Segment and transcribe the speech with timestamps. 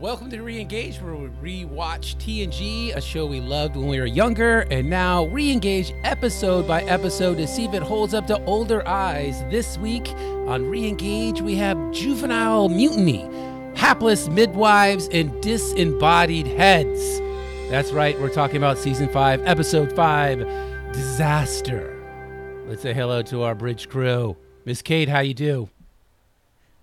[0.00, 4.60] Welcome to Reengage, where we rewatch TNG, a show we loved when we were younger,
[4.70, 9.42] and now reengage episode by episode to see if it holds up to older eyes.
[9.50, 10.08] This week
[10.46, 13.28] on Reengage, we have juvenile mutiny,
[13.74, 17.18] hapless midwives, and disembodied heads.
[17.68, 20.38] That's right, we're talking about season five, episode five,
[20.92, 21.92] disaster.
[22.68, 24.36] Let's say hello to our bridge crew.
[24.64, 25.70] Miss Kate, how you do?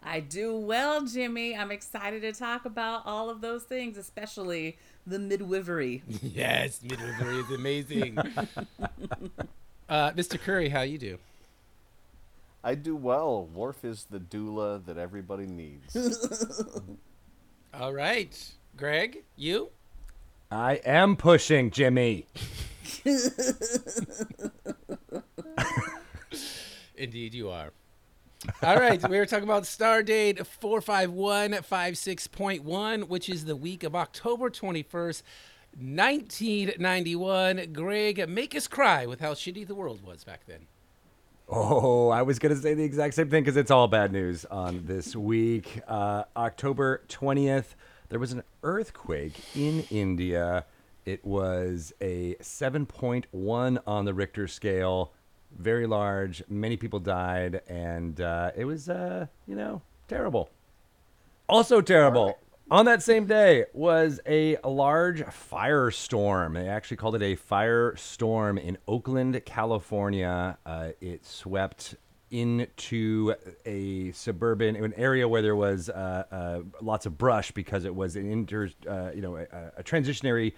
[0.05, 1.57] I do well, Jimmie.
[1.57, 4.77] I'm excited to talk about all of those things, especially
[5.07, 6.03] the midwifery.
[6.21, 8.17] yes, midwifery is amazing.
[9.89, 10.39] uh, Mr.
[10.39, 11.17] Curry, how you do?
[12.63, 13.45] I do well.
[13.47, 15.95] Worf is the doula that everybody needs.
[17.73, 19.69] all right, Greg, you?
[20.51, 22.27] I am pushing, Jimmie.
[26.95, 27.71] Indeed, you are.
[28.61, 35.21] All right, we were talking about Stardate 45156.1, which is the week of October 21st,
[35.77, 37.73] 1991.
[37.73, 40.67] Greg, make us cry with how shitty the world was back then.
[41.47, 44.45] Oh, I was going to say the exact same thing because it's all bad news
[44.45, 45.81] on this week.
[45.87, 47.75] Uh, October 20th,
[48.09, 50.65] there was an earthquake in India.
[51.05, 55.13] It was a 7.1 on the Richter scale
[55.57, 56.43] very large.
[56.49, 60.49] Many people died, and uh, it was, uh, you know, terrible.
[61.47, 62.25] Also terrible.
[62.25, 62.35] Right.
[62.71, 66.55] On that same day was a large firestorm.
[66.55, 70.57] They actually called it a firestorm in Oakland, California.
[70.65, 71.95] Uh, it swept
[72.31, 77.93] into a suburban an area where there was uh, uh, lots of brush because it
[77.93, 79.45] was an inter uh, you know a,
[79.77, 80.53] a transitionary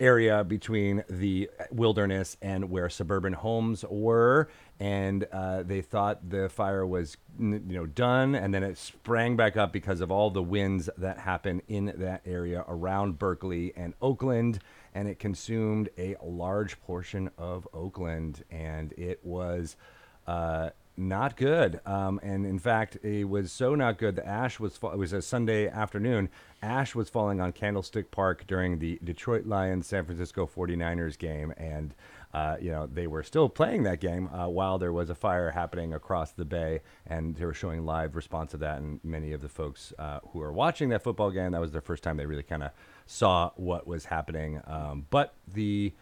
[0.00, 6.86] area between the wilderness and where suburban homes were and uh, they thought the fire
[6.86, 10.88] was you know done and then it sprang back up because of all the winds
[10.98, 14.58] that happen in that area around berkeley and oakland
[14.94, 19.76] and it consumed a large portion of oakland and it was
[20.26, 21.80] uh, not good.
[21.84, 24.16] Um, and in fact, it was so not good.
[24.16, 26.28] The ash was it was a Sunday afternoon.
[26.62, 31.94] Ash was falling on Candlestick Park during the Detroit Lions San Francisco 49ers game, and
[32.32, 35.50] uh, you know they were still playing that game uh, while there was a fire
[35.50, 38.78] happening across the bay, and they were showing live response to that.
[38.78, 41.80] And many of the folks uh, who were watching that football game, that was their
[41.80, 42.70] first time they really kind of
[43.06, 44.60] saw what was happening.
[44.66, 45.92] Um, but the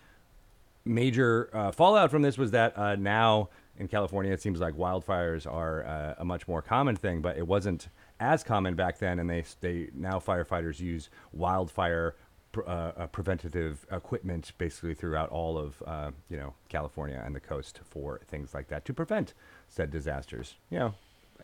[0.84, 3.49] major uh, fallout from this was that uh, now
[3.79, 7.47] in California, it seems like wildfires are uh, a much more common thing, but it
[7.47, 7.89] wasn't
[8.21, 9.19] as common back then.
[9.19, 12.15] And they they now firefighters use wildfire
[12.57, 17.81] uh, uh, preventative equipment basically throughout all of uh, you know California and the coast
[17.85, 19.35] for things like that to prevent
[19.69, 20.55] said disasters.
[20.71, 20.95] You know,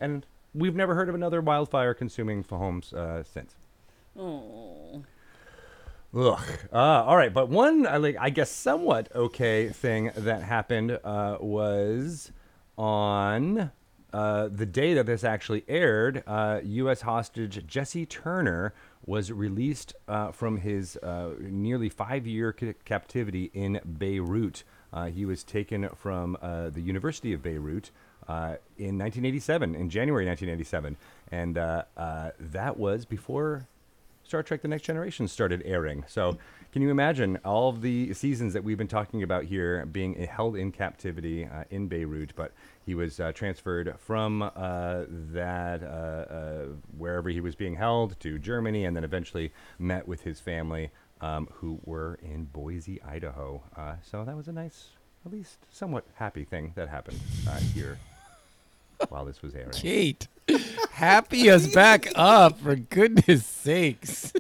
[0.01, 0.25] and
[0.55, 3.55] we've never heard of another wildfire consuming homes uh, since.
[4.17, 5.03] Oh.
[6.15, 6.41] Ugh.
[6.73, 11.37] Uh, all right, but one I like I guess somewhat okay thing that happened uh,
[11.41, 12.33] was
[12.77, 13.71] on
[14.13, 16.25] uh, the day that this actually aired.
[16.65, 17.03] U.S.
[17.03, 18.75] Uh, hostage Jesse Turner
[19.07, 24.65] was released uh, from his uh, nearly five-year c- captivity in Beirut.
[25.13, 27.93] he was taken from the University of Beirut.
[28.29, 30.97] in 1987, in January 1987,
[31.31, 33.69] and that was before
[34.31, 36.05] Star Trek The Next Generation started airing.
[36.07, 36.39] So,
[36.71, 40.55] can you imagine all of the seasons that we've been talking about here being held
[40.55, 42.33] in captivity uh, in Beirut?
[42.37, 42.53] But
[42.87, 45.03] he was uh, transferred from uh,
[45.33, 45.87] that, uh,
[46.33, 50.93] uh, wherever he was being held, to Germany, and then eventually met with his family,
[51.21, 53.65] um, who were in Boise, Idaho.
[53.77, 54.91] Uh, so, that was a nice,
[55.27, 57.19] at least somewhat happy thing that happened
[57.75, 57.99] here
[59.09, 59.71] while this was airing.
[59.71, 60.29] Kate,
[60.91, 64.33] happy us back up for goodness sakes.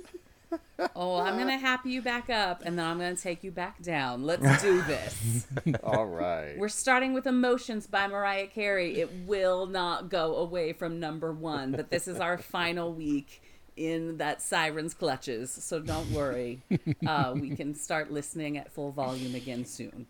[0.97, 4.25] Oh, I'm gonna happy you back up, and then I'm gonna take you back down.
[4.25, 5.47] Let's do this.
[5.85, 6.57] All right.
[6.57, 8.99] We're starting with "Emotions" by Mariah Carey.
[8.99, 13.43] It will not go away from number one, but this is our final week
[13.77, 15.51] in that siren's clutches.
[15.51, 16.61] So don't worry.
[17.07, 20.07] Uh, we can start listening at full volume again soon.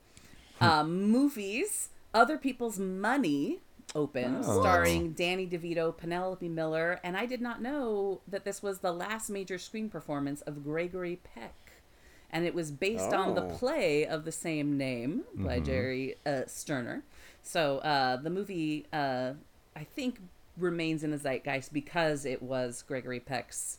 [0.60, 3.60] Um, movies, other people's money
[3.94, 4.60] opened, oh.
[4.60, 9.30] starring Danny DeVito, Penelope Miller, and I did not know that this was the last
[9.30, 11.54] major screen performance of Gregory Peck.
[12.32, 13.20] And it was based oh.
[13.20, 13.48] on the oh.
[13.48, 15.64] play of the same name by mm-hmm.
[15.64, 17.02] Jerry uh, Sterner.
[17.42, 19.32] So uh, the movie, uh,
[19.74, 20.20] I think,
[20.56, 23.78] remains in the zeitgeist because it was Gregory Peck's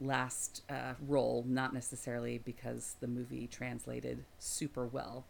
[0.00, 5.24] last uh, role, not necessarily because the movie translated super well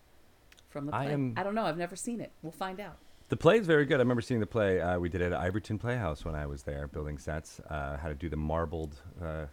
[0.71, 1.09] from the play.
[1.09, 1.35] I, am...
[1.37, 1.65] I don't know.
[1.65, 2.33] I've never seen it.
[2.43, 2.97] We'll find out.
[3.29, 3.97] The play is very good.
[3.97, 4.81] I remember seeing the play.
[4.81, 7.61] Uh, we did it at Iverton Playhouse when I was there, building sets.
[7.71, 9.47] Uh, how to do the marbled uh,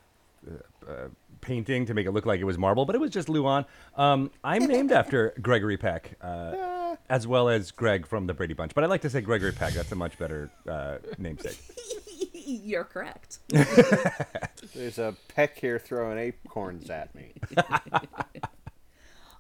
[0.48, 1.08] uh, uh,
[1.40, 3.66] painting to make it look like it was marble, but it was just Luan.
[3.96, 8.74] Um, I'm named after Gregory Peck, uh, as well as Greg from the Brady Bunch.
[8.74, 9.74] But I like to say Gregory Peck.
[9.74, 11.60] That's a much better uh, namesake.
[12.34, 13.40] You're correct.
[14.76, 17.34] There's a peck here throwing acorns at me.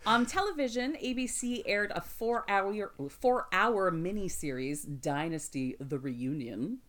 [0.05, 6.79] On television, ABC aired a four-hour four-hour miniseries, Dynasty: The Reunion,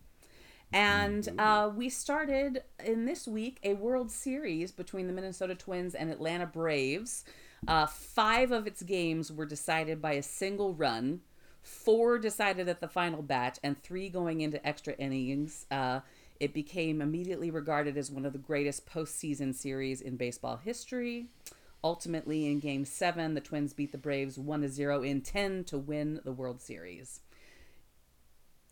[0.71, 6.09] and uh, we started in this week a World Series between the Minnesota Twins and
[6.09, 7.23] Atlanta Braves.
[7.67, 11.21] Uh, five of its games were decided by a single run.
[11.61, 15.67] Four decided at the final batch, and three going into extra innings.
[15.69, 15.99] Uh,
[16.39, 21.27] it became immediately regarded as one of the greatest postseason series in baseball history.
[21.83, 26.21] Ultimately, in Game 7, the Twins beat the Braves 1 0 in 10 to win
[26.23, 27.19] the World Series.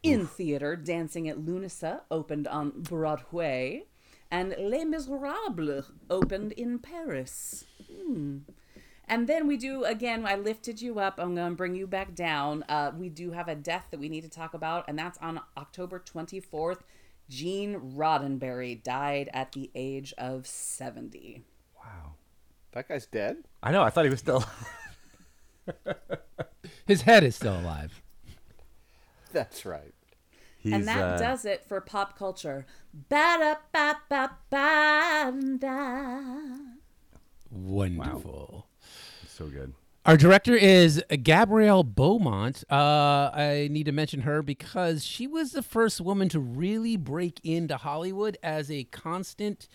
[0.02, 3.84] In theater, Dancing at Lughnasa opened on Broadway,
[4.32, 7.66] and Les Miserables opened in Paris.
[7.92, 8.40] Hmm.
[9.08, 11.20] And then we do, again, I lifted you up.
[11.20, 12.64] I'm going to bring you back down.
[12.70, 15.42] Uh, we do have a death that we need to talk about, and that's on
[15.58, 16.80] October 24th.
[17.28, 21.44] Gene Roddenberry died at the age of 70.
[21.76, 22.14] Wow.
[22.74, 23.38] That guy's dead?
[23.62, 23.84] I know.
[23.84, 24.44] I thought he was still.
[26.88, 28.02] His head is still alive.
[29.32, 29.94] That's right.
[30.58, 32.66] He's, and that uh, does it for pop culture.
[33.10, 34.22] Ba-da-ba-ba-ba-da.
[37.50, 38.68] Wonderful.
[39.28, 39.74] so good.
[40.06, 42.64] Our director is Gabrielle Beaumont.
[42.72, 47.40] Uh, I need to mention her because she was the first woman to really break
[47.44, 49.68] into Hollywood as a constant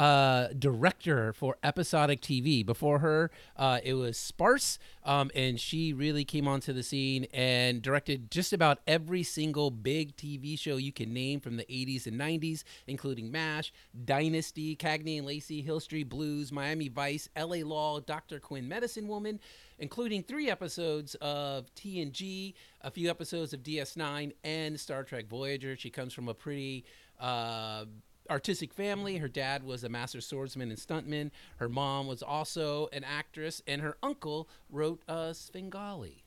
[0.00, 2.64] uh, director for episodic TV.
[2.64, 7.82] Before her, uh, it was Sparse, um, and she really came onto the scene and
[7.82, 12.18] directed just about every single big TV show you can name from the 80s and
[12.18, 13.74] 90s, including MASH,
[14.06, 18.40] Dynasty, Cagney and Lacey, Hill Street Blues, Miami Vice, LA Law, Dr.
[18.40, 19.38] Quinn Medicine Woman,
[19.78, 25.76] including three episodes of TNG, a few episodes of DS9, and Star Trek Voyager.
[25.76, 26.86] She comes from a pretty
[27.20, 27.84] uh,
[28.30, 29.18] artistic family.
[29.18, 31.30] Her dad was a master swordsman and stuntman.
[31.56, 36.24] Her mom was also an actress, and her uncle wrote uh, Svengali.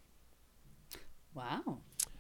[1.34, 1.80] Wow.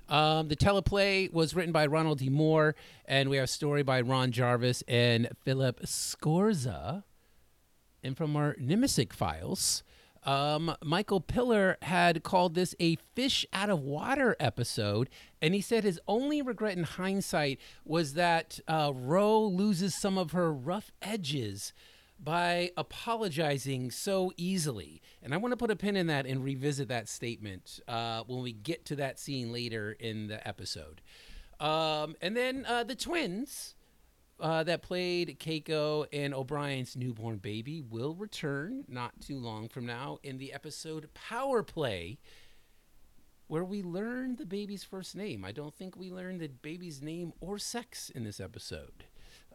[0.09, 2.30] Um, the teleplay was written by Ronald D.
[2.30, 2.75] Moore,
[3.06, 7.03] and we have a story by Ron Jarvis and Philip Scorza.
[8.03, 9.83] And from our Nimisic files,
[10.25, 15.09] um, Michael Piller had called this a fish out of water episode,
[15.41, 20.31] and he said his only regret in hindsight was that uh, Ro loses some of
[20.31, 21.73] her rough edges
[22.19, 25.01] by apologizing so easily.
[25.21, 28.41] And I want to put a pin in that and revisit that statement uh, when
[28.41, 31.01] we get to that scene later in the episode.
[31.59, 33.75] Um, and then uh, the twins
[34.43, 40.19] uh, that played Keiko and O'Brien's newborn baby will return not too long from now
[40.21, 42.17] in the episode Power Play,
[43.47, 45.45] where we learn the baby's first name.
[45.45, 49.05] I don't think we learned the baby's name or sex in this episode.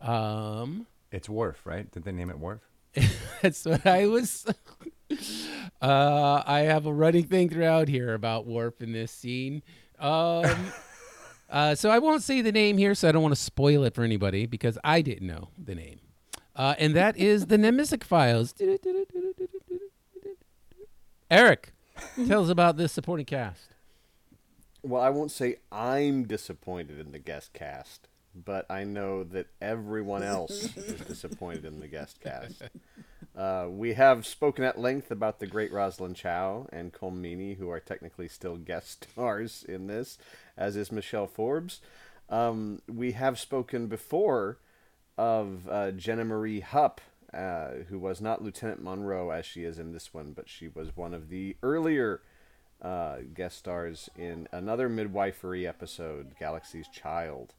[0.01, 1.91] Um, It's Worf, right?
[1.93, 2.63] Did they name it Worf?
[3.43, 4.47] that's what I was.
[5.83, 9.63] uh, I have a running thing throughout here about Warp in this scene.
[9.99, 10.73] Um,
[11.49, 13.95] uh, so I won't say the name here, so I don't want to spoil it
[13.95, 16.01] for anybody because I didn't know the name.
[16.55, 18.55] Uh, and that is the Nemesic Files.
[21.31, 21.73] Erik,
[22.27, 23.69] tell us about this supporting cast.
[24.83, 30.23] Well, I won't say I'm disappointed in the guest cast, but I know that everyone
[30.25, 32.63] else is disappointed in the guest cast.
[33.37, 37.81] Uh, we have spoken at length about the great Rosalind Chao and Colm who are
[37.81, 40.19] technically still guest stars in this,
[40.57, 41.81] as is Michelle Forbes.
[42.29, 44.59] Um, we have spoken before
[45.17, 47.01] of uh, Jana Marie Hupp,
[47.33, 50.97] uh, who was not Lieutenant Monroe as she is in this one, but she was
[50.97, 52.23] one of the earlier
[52.81, 57.55] uh, guest stars in another midwifery episode, Galaxy's Child,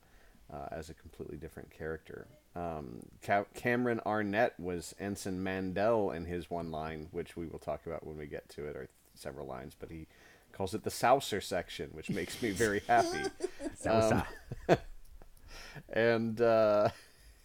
[0.51, 2.27] uh, as a completely different character.
[2.55, 7.85] Um, Ca- Cameron Arnett was Ensign Mandl in his one line, which we will talk
[7.85, 10.07] about when we get to it, or several lines, but he
[10.51, 13.29] calls it the Souser section, which makes me very happy.
[13.83, 14.25] Salsa.
[15.93, 16.89] and uh,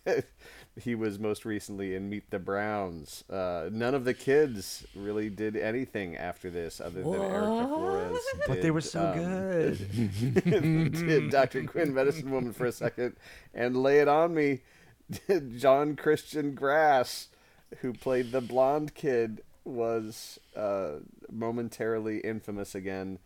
[0.77, 3.23] he was most recently in Meet the Browns.
[3.31, 8.19] Uh, none of the kids really did anything after this, other than Erika Flores.
[8.49, 10.93] but they were so um, good.
[10.93, 11.65] did Dr.
[11.65, 13.15] Quinn Medicine Woman for a second
[13.53, 14.61] and lay it on me.
[15.29, 17.29] Did John Christian Graas,
[17.79, 20.95] who played the blonde kid, was uh,
[21.31, 23.19] momentarily infamous again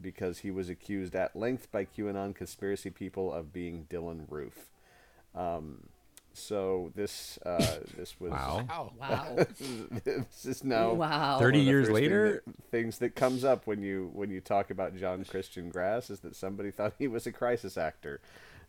[0.00, 4.70] because he was accused at length by QAnon conspiracy people of being Dylann Roof.
[5.34, 5.88] Um,
[6.36, 8.64] So this uh, this was Wow.
[8.68, 8.92] Wow.
[8.98, 9.36] Wow.
[10.04, 11.38] this is now wow.
[11.38, 12.42] 30 one of the years first thing later?
[12.46, 16.20] that- things that comes up when you when you talk about John Christian Graas is
[16.20, 18.20] that somebody thought he was a crisis actor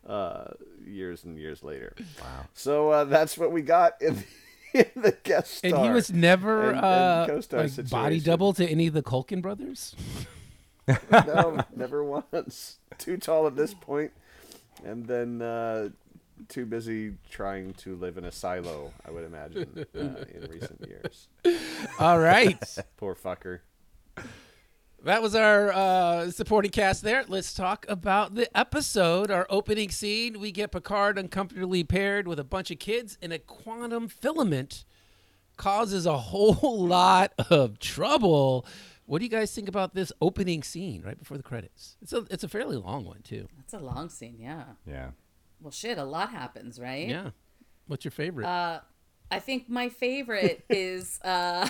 [0.08, 0.46] uh,
[0.86, 1.94] years and years later.
[2.22, 2.46] Wow.
[2.54, 4.24] So uh, that's what we got in
[4.74, 5.72] the, in the guest star.
[5.74, 9.02] And he was never and- and uh, co-star like body double to any of the
[9.04, 9.96] Culkin brothers.
[11.12, 12.78] no, never once.
[13.00, 14.12] Too tall at this point,
[14.86, 15.90] and then uh,
[16.50, 18.92] too busy trying to live in a silo.
[19.08, 21.28] I would imagine uh, in recent years.
[22.00, 22.64] All right.
[22.98, 23.60] Poor fucker.
[25.04, 27.26] That was our uh, supporting cast there.
[27.28, 29.30] Let's talk about the episode.
[29.30, 33.38] Our opening scene we get Picard uncomfortably paired with a bunch of kids, and a
[33.38, 34.84] quantum filament
[35.58, 38.66] causes a whole lot of trouble.
[39.06, 41.98] What do you guys think about this opening scene right before the credits?
[42.02, 43.48] It's a it's a fairly long one too.
[43.58, 44.64] That's a long scene, yeah.
[44.88, 45.12] Yeah.
[45.66, 47.10] Well, shit, a lot happens, right?
[47.10, 47.32] Yeah.
[47.88, 48.46] What's your favorite?
[48.46, 48.82] Uh,
[49.32, 51.68] I think my favorite is uh,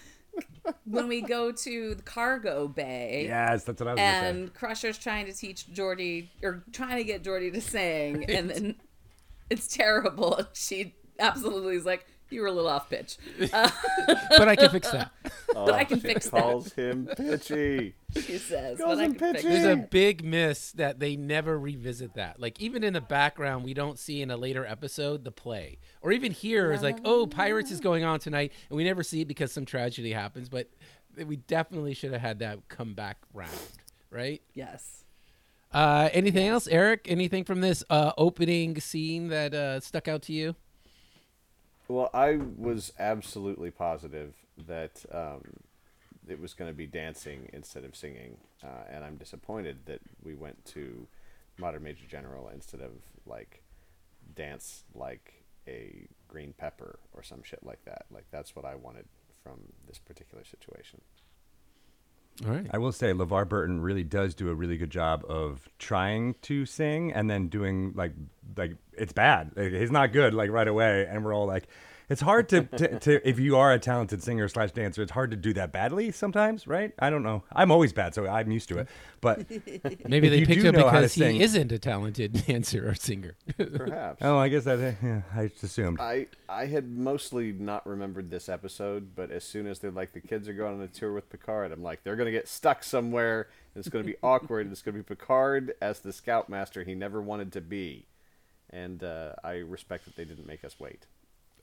[0.84, 3.26] when we go to the cargo bay.
[3.28, 4.28] Yes, that's what I was going to say.
[4.28, 8.74] and Crusher's trying to teach Geordi or trying to get Geordi to sing, and then
[9.50, 10.40] it's terrible.
[10.54, 13.18] She absolutely is like, "You were a little off pitch,"
[13.52, 13.70] uh,
[14.36, 15.10] but I can fix that.
[15.58, 16.42] Oh, I can she fix that.
[16.42, 17.94] calls him pitchy.
[18.14, 18.78] she says.
[18.78, 19.48] Calls him pitchy.
[19.48, 22.38] There's a big miss that they never revisit that.
[22.38, 26.12] Like even in the background, we don't see in a later episode the play, or
[26.12, 29.28] even here is like, oh, pirates is going on tonight, and we never see it
[29.28, 30.50] because some tragedy happens.
[30.50, 30.68] But
[31.24, 33.50] we definitely should have had that come back round,
[34.10, 34.42] right?
[34.52, 35.04] Yes.
[35.72, 37.06] Uh, anything else, Erik?
[37.08, 40.54] Anything from this uh, opening scene that uh, stuck out to you?
[41.88, 44.34] Well, I was absolutely positive
[44.66, 45.42] that um,
[46.28, 50.34] it was going to be dancing instead of singing, uh, and I'm disappointed that we
[50.34, 51.06] went to
[51.58, 52.90] Modern Major General instead of
[53.24, 53.62] like
[54.34, 58.06] dance like a green pepper or some shit like that.
[58.10, 59.06] Like that's what I wanted
[59.42, 61.00] from this particular situation.
[62.44, 62.66] All right.
[62.70, 66.66] I will say LeVar Burton really does do a really good job of trying to
[66.66, 68.12] sing and then doing like
[68.56, 69.52] like it's bad.
[69.56, 71.66] Like, he's not good like right away, and we're all like,
[72.08, 75.30] it's hard to, to, to if you are a talented singer slash dancer, it's hard
[75.32, 76.92] to do that badly sometimes, right?
[76.98, 77.42] I don't know.
[77.52, 78.88] I'm always bad, so I'm used to it.
[79.20, 79.48] But
[80.08, 83.34] Maybe they picked do him know because he sing- isn't a talented dancer or singer.
[83.56, 84.18] Perhaps.
[84.22, 86.00] oh, I guess that yeah, I just assumed.
[86.00, 90.20] I I had mostly not remembered this episode, but as soon as they're like the
[90.20, 93.48] kids are going on a tour with Picard, I'm like they're gonna get stuck somewhere.
[93.74, 94.66] And it's gonna be awkward.
[94.66, 98.06] and It's gonna be Picard as the scoutmaster he never wanted to be,
[98.70, 101.06] and uh, I respect that they didn't make us wait.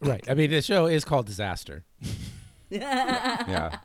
[0.03, 0.23] Right.
[0.29, 1.83] I mean, the show is called Disaster.
[2.69, 3.77] yeah.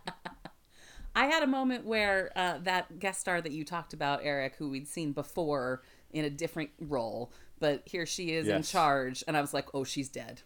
[1.14, 4.68] I had a moment where uh, that guest star that you talked about, Erik, who
[4.70, 5.82] we'd seen before
[6.12, 9.84] in a different role, but here she is in charge, and I was like, "Oh,
[9.84, 10.42] she's dead."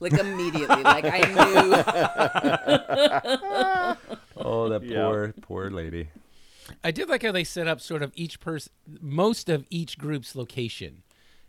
[0.00, 1.18] Like immediately, like I
[3.96, 4.16] knew.
[4.38, 5.04] Oh, that Yeah.
[5.06, 6.08] poor poor lady.
[6.84, 10.34] I did like how they set up sort of each person, most of each group's
[10.36, 11.02] location.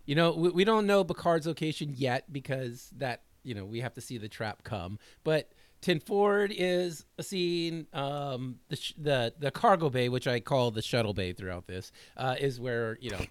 [0.05, 3.93] You know, we, we don't know Picard's location yet because that, you know, we have
[3.93, 4.99] to see the trap come.
[5.23, 5.51] But
[5.81, 7.87] Ten Forward is a scene.
[7.93, 11.91] Um, the, sh- the the cargo bay, which I call the shuttle bay throughout this,
[12.17, 13.25] uh, is where you know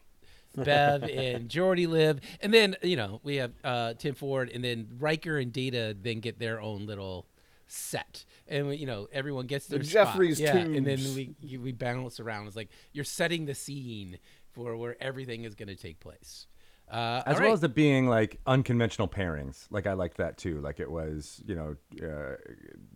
[0.56, 4.88] Bev and Geordi live, and then you know we have uh, Ten Forward, and then
[4.98, 7.26] Riker and Data then get their own little
[7.66, 10.06] set, and we, you know everyone gets their spot.
[10.06, 12.46] Jefferies yeah, and then we we bounce around.
[12.46, 14.18] It's like you're setting the scene
[14.52, 16.46] for where everything is going to take place.
[16.90, 17.52] Uh, as well right.
[17.52, 19.66] as it being like unconventional pairings.
[19.70, 20.60] Like I liked that too.
[20.60, 22.36] Like it was, you know, uh,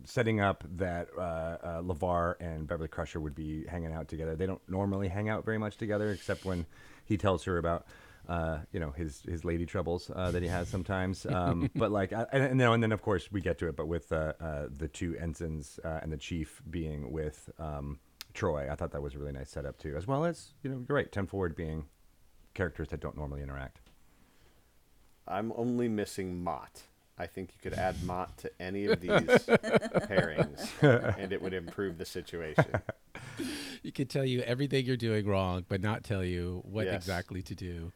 [0.05, 4.35] setting up that uh, uh, Levar and Beverly Crusher would be hanging out together.
[4.35, 6.65] They don't normally hang out very much together, except when
[7.05, 7.85] he tells her about.
[8.29, 12.13] Uh, you know his his lady troubles uh, that he has sometimes, um, but like
[12.13, 14.89] I, and, and then and then of course we get to it, but with the
[14.93, 17.99] two ensigns uh, and the chief being with um,
[18.35, 20.85] Troi, I thought that was a really nice setup too, as well as you know
[20.87, 21.85] you're right, Ten Forward being
[22.53, 23.80] characters that don't normally interact.
[25.31, 26.83] I'm only missing Mot.
[27.17, 30.69] I think you could add Mot to any of these pairings,
[31.17, 32.65] and it would improve the situation.
[33.83, 36.95] you could tell you everything you're doing wrong, but not tell you what Yes.
[36.95, 37.91] exactly to do.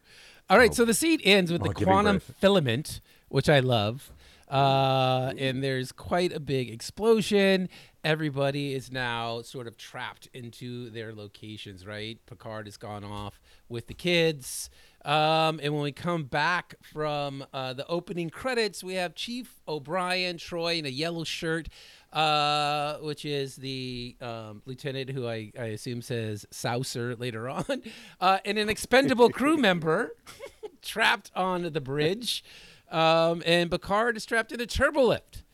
[0.48, 2.34] All right, so the scene ends with Oh, the quantum birth.
[2.38, 4.12] filament, which I love.
[4.48, 7.68] Uh, and there's quite a big explosion.
[8.04, 12.18] Everybody is now sort of trapped into their locations, right?
[12.26, 14.70] Picard has gone off with the kids.
[15.06, 20.36] Um, and when we come back from uh, the opening credits, we have Chief O'Brien,
[20.36, 21.68] Troi in a yellow shirt,
[22.12, 27.82] uh, which is the um, lieutenant who I, I assume says Saucer later on,
[28.20, 30.16] uh, and an expendable crew member
[30.82, 32.42] trapped on the bridge.
[32.90, 35.44] Um, and Picard is trapped in a turbo lift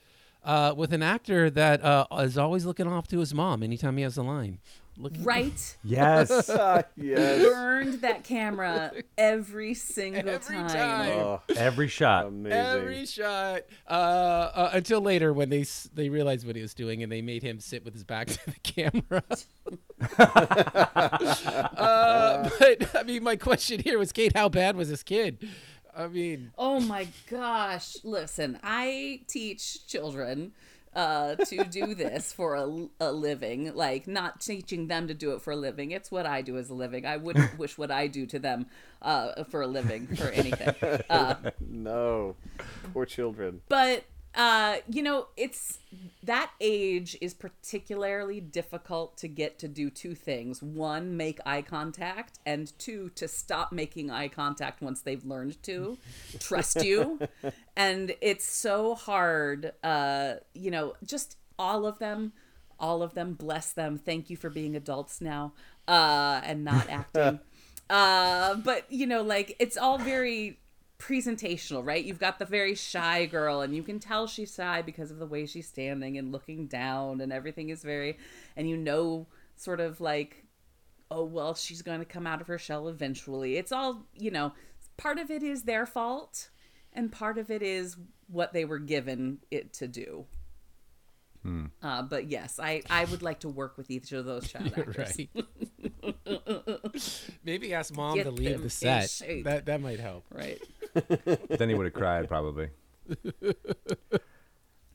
[0.45, 4.03] uh, with an actor that uh, is always looking off to his mom anytime he
[4.03, 4.61] has a line.
[4.99, 5.77] Look, Right?
[5.85, 6.51] Yes.
[6.97, 7.43] Yes.
[7.43, 10.69] Burned that camera every single Every time.
[10.69, 11.09] time.
[11.11, 12.27] Oh, Every shot.
[12.27, 12.59] amazing.
[12.59, 17.11] Every shot, uh, uh, until later when they they realized what he was doing and
[17.11, 19.23] they made him sit with his back to the camera.
[21.77, 25.49] uh, but I mean, my question here was, Kate, how bad was this kid?
[25.97, 27.97] I mean, Oh my gosh.
[28.03, 30.53] Listen, I teach children
[30.95, 33.75] uh, to do this for a, a living.
[33.75, 35.91] Like, not teaching them to do it for a living.
[35.91, 37.07] It's what I do as a living.
[37.07, 38.67] I wouldn't wish what I do to them
[39.01, 40.75] uh, for a living for anything.
[41.11, 42.37] Uh, No.
[42.93, 43.61] Poor children.
[43.69, 45.79] but uh you know it's
[46.25, 50.63] that age is particularly difficult to get to do two things.
[50.63, 55.99] One make eye contact and two to stop making eye contact once they've learned to
[56.39, 57.19] trust you.
[57.77, 62.33] And it's so hard uh you know just all of them
[62.79, 63.99] all of them bless them.
[63.99, 65.53] Thank you for being adults now
[65.89, 67.41] uh and not acting.
[67.91, 70.59] Uh but you know like it's all very
[71.03, 72.05] presentational right?
[72.05, 75.27] You've got the very shy girl and you can tell she's shy because of the
[75.27, 78.19] way she's standing and looking down and everything is very
[78.57, 80.45] and you know sort of like
[81.11, 83.57] oh well she's going to come out of her shell eventually.
[83.57, 84.53] It's all you know
[84.97, 86.51] part of it is their fault
[86.93, 87.97] and part of it is
[88.29, 90.27] what they were given it to do.
[91.83, 95.19] Uh, but yes I, I would like to work with each of those child actors.
[95.19, 95.29] Right.
[97.45, 99.21] Maybe ask mom Get to leave the set.
[99.43, 100.27] That that might help.
[100.31, 100.63] right
[101.49, 102.69] then he would have cried probably.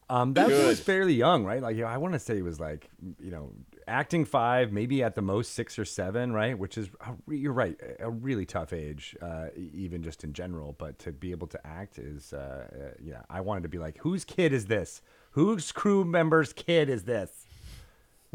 [0.09, 0.67] Um, that Good.
[0.67, 1.61] was fairly young, right?
[1.61, 2.89] Like, you know, I want to say he was like,
[3.19, 3.51] you know,
[3.89, 6.57] acting five, maybe at the most six or seven, right?
[6.57, 10.75] Which is, a re- you're right, a really tough age, uh, even just in general.
[10.77, 13.97] But to be able to act is, uh, uh, yeah, I wanted to be like,
[13.97, 15.01] whose kid is this?
[15.31, 17.45] Whose crew member's kid is this?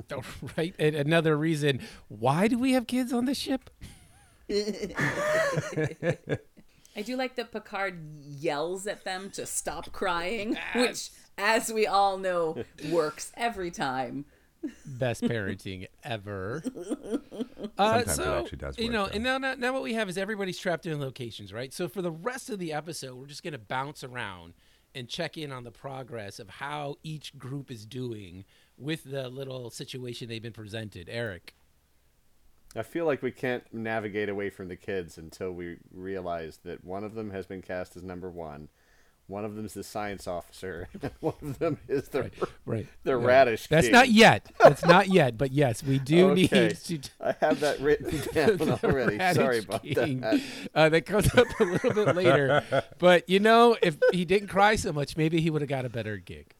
[0.59, 0.75] right.
[0.79, 3.71] And another reason why do we have kids on the ship?
[6.97, 12.19] I do like that Picard yells at them to stop crying, which, as we all
[12.19, 14.27] know, works every time.
[14.87, 16.63] Best parenting ever.
[17.79, 19.13] Uh, Sometimes it actually does Work, You know, though.
[19.13, 21.73] and now, now, now what we have is everybody's trapped in locations, right?
[21.73, 24.53] So for the rest of the episode, we're just going to bounce around
[24.95, 28.45] and check in on the progress of how each group is doing
[28.77, 31.09] with the little situation they've been presented.
[31.09, 31.55] Erik.
[32.75, 37.05] I feel like we can't navigate away from the kids until we realize that one
[37.05, 38.69] of them has been cast as number one,
[39.29, 42.31] one of them is the science officer, and one of them is the
[42.67, 42.87] Right.
[43.05, 43.25] the Yeah.
[43.27, 43.67] radish.
[43.69, 43.93] That's king.
[43.93, 44.51] not yet.
[44.61, 45.39] That's not yet.
[45.39, 46.69] But yes, we do Okay.
[46.69, 47.11] need to.
[47.21, 49.19] I have that written down already.
[49.35, 50.21] Sorry about King.
[50.21, 50.41] that.
[50.75, 52.85] Uh, that comes up a little bit later.
[52.99, 55.91] But you know, if he didn't cry so much, maybe he would have got a
[55.91, 56.55] better gig.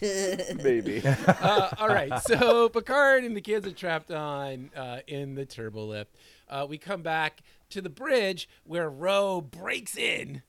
[0.00, 1.02] Maybe.
[1.40, 5.86] Uh, all right, so Picard and the kids are trapped on uh, in the turbo
[5.86, 6.14] lift.
[6.48, 10.42] Uh, we come back to the bridge where Ro breaks in,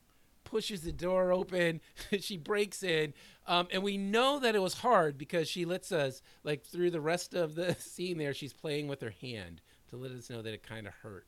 [0.43, 1.81] pushes the door open.
[2.19, 3.13] she breaks in,
[3.47, 7.01] um, and we know that it was hard because she lets us like through the
[7.01, 8.17] rest of the scene.
[8.17, 11.25] There, she's playing with her hand to let us know that it kind of hurt.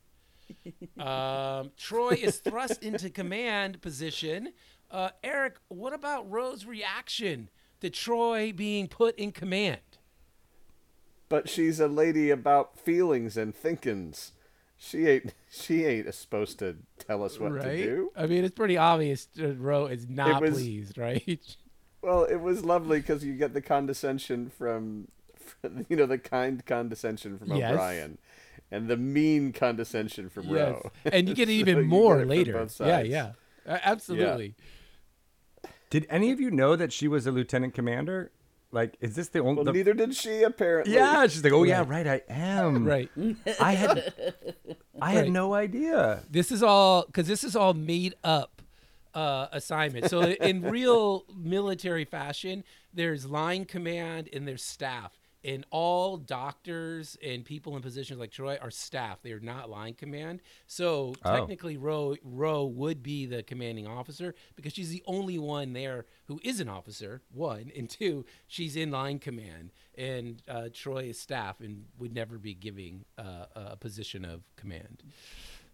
[0.98, 4.52] Um, Troi is thrust into command position.
[4.90, 7.48] Uh, Erik, what about Ro's reaction
[7.84, 9.80] to Troi being put in command?
[11.30, 14.32] but she's a lady about feelings and thinkings.
[14.76, 15.34] She ain't.
[15.50, 18.12] She ain't supposed to tell us what to do.
[18.16, 21.40] I mean, it's pretty obvious that Ro is not was- pleased, right?
[22.02, 26.62] Well, it was lovely because you get the condescension from, from, you know, the kind
[26.66, 27.72] condescension from Yes.
[27.72, 28.18] O'Brien,
[28.70, 30.90] and the mean condescension from Ro.
[31.10, 32.68] and you get So even you more it later.
[32.78, 33.32] Yeah, yeah,
[33.66, 34.54] absolutely.
[35.94, 38.32] Did any of you know that she was a lieutenant commander?
[38.72, 39.54] Like, is this the only?
[39.54, 40.92] Well, the- neither did she apparently.
[40.92, 42.84] yeah, she's like, oh yeah, right, I am.
[42.94, 43.08] Right.
[43.60, 44.12] I had,
[45.00, 45.30] I had Right.
[45.30, 46.24] no idea.
[46.28, 48.60] This is all because this is all made up
[49.14, 50.10] uh, assignment.
[50.10, 55.12] So in real military fashion, there's line command and there's staff.
[55.44, 59.20] And all doctors and people in positions like Troi are staff.
[59.22, 60.40] They are not line command.
[60.66, 61.36] So Oh.
[61.36, 66.40] technically, Ro Ro would be the commanding officer because she's the only one there who
[66.42, 67.20] is an officer.
[67.30, 72.38] One and two, she's in line command, and uh, Troi is staff and would never
[72.38, 75.02] be giving uh, a position of command.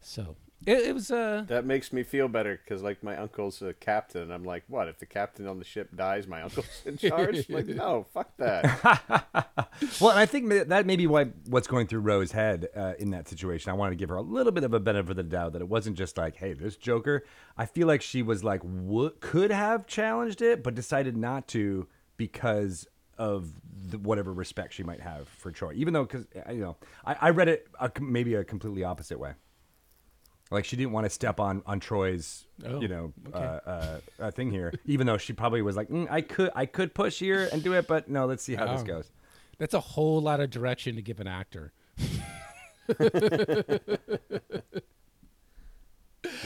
[0.01, 3.73] So it, it was uh That makes me feel better because, like, my uncle's a
[3.73, 4.89] captain, and I'm like, what?
[4.89, 7.49] If the captain on the ship dies, my uncle's in charge?
[7.49, 9.47] like, no, fuck that.
[9.99, 13.11] Well, and I think that may be why what's going through Rose's head uh, in
[13.13, 13.71] that situation.
[13.71, 15.63] I wanted to give her a little bit of a benefit of the doubt that
[15.63, 17.25] it wasn't just like, "Hey, this Joker."
[17.57, 21.89] I feel like she was like, what could have challenged it, but decided not to
[22.17, 22.87] because
[23.19, 23.53] of
[23.91, 25.75] the, whatever respect she might have for Troi.
[25.75, 29.33] Even though, because you know, I, I read it a, maybe a completely opposite way.
[30.51, 33.39] Like she didn't want to step on on Troi's, Oh, you know, okay.
[33.39, 34.73] uh, uh, uh, thing here.
[34.85, 37.73] Even though she probably was like, mm, I could, I could push here and do
[37.75, 38.85] it, but no, let's see how this Oh.
[38.85, 39.11] goes.
[39.59, 41.73] that's a whole lot of direction to give an actor.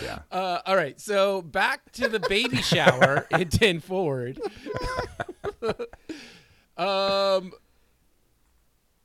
[0.02, 0.20] Yeah.
[0.30, 4.38] Uh, all right, so back to the baby shower in ten forward.
[6.76, 7.52] um,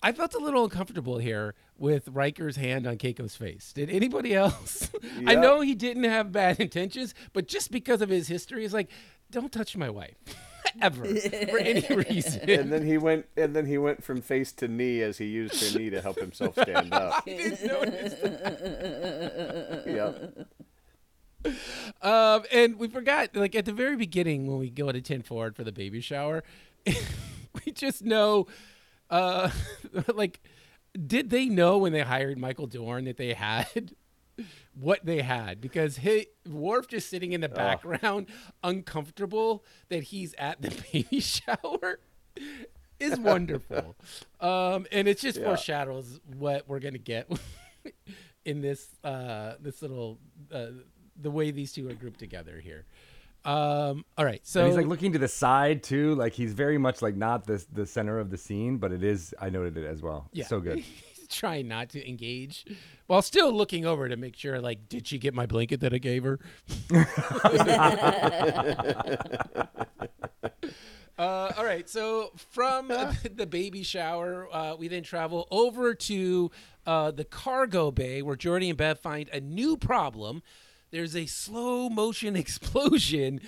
[0.02, 3.74] I felt a little uncomfortable here with Riker's hand on Keiko's face.
[3.74, 4.90] Did anybody else?
[5.26, 8.90] I know he didn't have bad intentions, but just because of his history, it's like,
[9.30, 10.16] don't touch my wife
[10.82, 12.50] ever for any reason.
[12.50, 15.62] and then he went, and then he went from face to knee as he used
[15.62, 17.26] her knee to help himself stand up.
[17.26, 18.16] didn't notice
[19.86, 20.14] yeah.
[22.02, 25.56] Um, and we forgot, like at the very beginning when we go to ten forward
[25.56, 26.44] for the baby shower,
[26.86, 28.48] we just know,
[29.10, 29.50] uh,
[30.14, 30.40] like,
[31.08, 33.94] did they know when they hired Michael Dorn that they had
[34.80, 35.62] what they had?
[35.62, 38.28] Because he Worf just sitting in the background,
[38.64, 42.00] uncomfortable that he's at the baby shower.
[43.00, 43.96] Is wonderful,
[44.42, 45.46] um, and it just Yeah.
[45.46, 47.30] foreshadows what we're gonna get
[48.46, 50.20] in this uh, this little
[50.52, 50.68] uh,
[51.16, 52.86] the way these two are grouped together here.
[53.50, 56.78] Um, all right, so and he's like looking to the side too, like he's very
[56.78, 59.34] much like not the the center of the scene, but it is.
[59.40, 60.30] I noted it as well.
[60.34, 60.78] yeah, so good.
[61.20, 62.64] He's trying not to engage
[63.08, 65.98] while still looking over to make sure, like, did she get my blanket that I
[65.98, 66.40] gave her?
[71.18, 72.88] Uh, all right, so from
[73.36, 76.50] the baby shower, uh, we then travel over to
[76.86, 80.42] uh, the cargo bay where Geordi and Bev find a new problem.
[80.92, 83.42] There's a slow motion explosion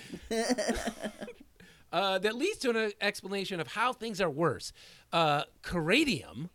[1.92, 4.72] uh, that leads to an explanation of how things are worse.
[5.12, 6.48] Uh, Caradium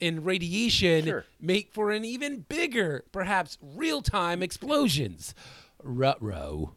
[0.00, 1.24] and radiation Sure.
[1.40, 5.34] make for an even bigger, perhaps real time explosions.
[5.82, 6.74] Rutro.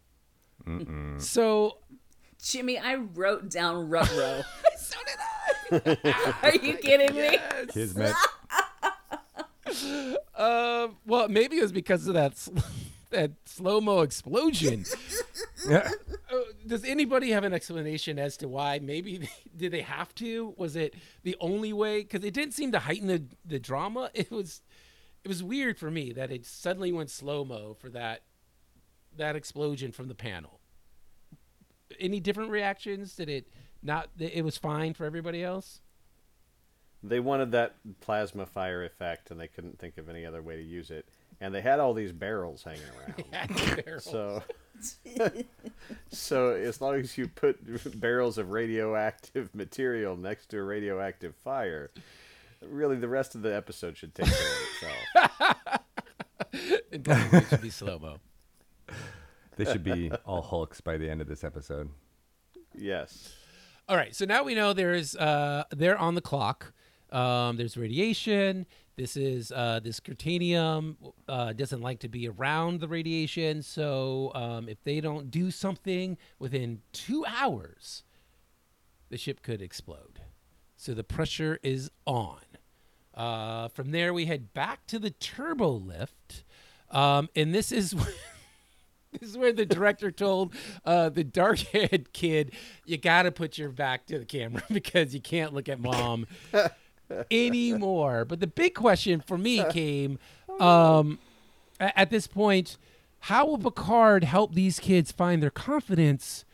[1.18, 1.78] So
[2.42, 4.44] Jimmie, I wrote down Rutro.
[4.78, 4.96] so
[5.72, 6.38] did I.
[6.44, 7.38] Are you kidding me?
[7.70, 8.14] Kismet.
[10.36, 12.50] Uh, well, maybe it was because of that s-
[13.10, 14.86] that slow mo explosion.
[15.68, 15.90] Yeah.
[16.30, 18.80] Uh, does anybody have an explanation as to why?
[18.80, 20.54] Maybe they, did they have to?
[20.58, 20.94] Was it
[21.24, 22.02] the only way?
[22.02, 24.12] Because it didn't seem to heighten the the drama.
[24.14, 24.62] It was
[25.24, 28.24] it was weird for me that it suddenly went slow mo for that
[29.16, 30.60] that explosion from the panel.
[31.98, 33.16] Any different reactions?
[33.16, 33.48] Did it
[33.82, 34.10] not?
[34.20, 35.80] It was fine for everybody else.
[37.04, 40.64] They wanted that plasma fire effect, and they couldn't think of any other way to
[40.64, 41.08] use it.
[41.40, 42.82] And they had all these barrels hanging
[43.32, 43.86] around.
[43.86, 44.04] barrels.
[44.04, 44.44] So,
[46.10, 51.92] so as long as you put barrels of radioactive material next to a radioactive fire,
[52.62, 54.94] really the rest of the episode should take care of
[55.34, 55.80] itself.
[56.92, 58.18] it should be slow mo.
[59.58, 61.90] They should be all Hulks by the end of this episode.
[62.76, 63.34] Yes.
[63.90, 66.74] All right, so now we know there's uh they're on the clock.
[67.12, 68.66] Um, there's radiation.
[68.98, 70.96] This is uh, this Curtanium
[71.30, 76.18] uh, doesn't like to be around the radiation, so um, if they don't do something
[76.40, 78.04] within two hours,
[79.10, 80.22] the ship could explode.
[80.76, 82.42] So the pressure is on.
[83.14, 86.44] Uh, from there, we head back to the turbo lift,
[86.90, 87.96] um, and this is.
[89.20, 90.54] This is where the director told
[90.86, 92.52] uh, the dark haired kid,
[92.86, 96.28] you got to put your back to the camera because you can't look at mom
[97.32, 98.26] anymore.
[98.26, 100.20] But the big question for me came
[100.60, 101.20] um,
[101.80, 102.78] at this point
[103.20, 106.46] how will Picard help these kids find their confidence?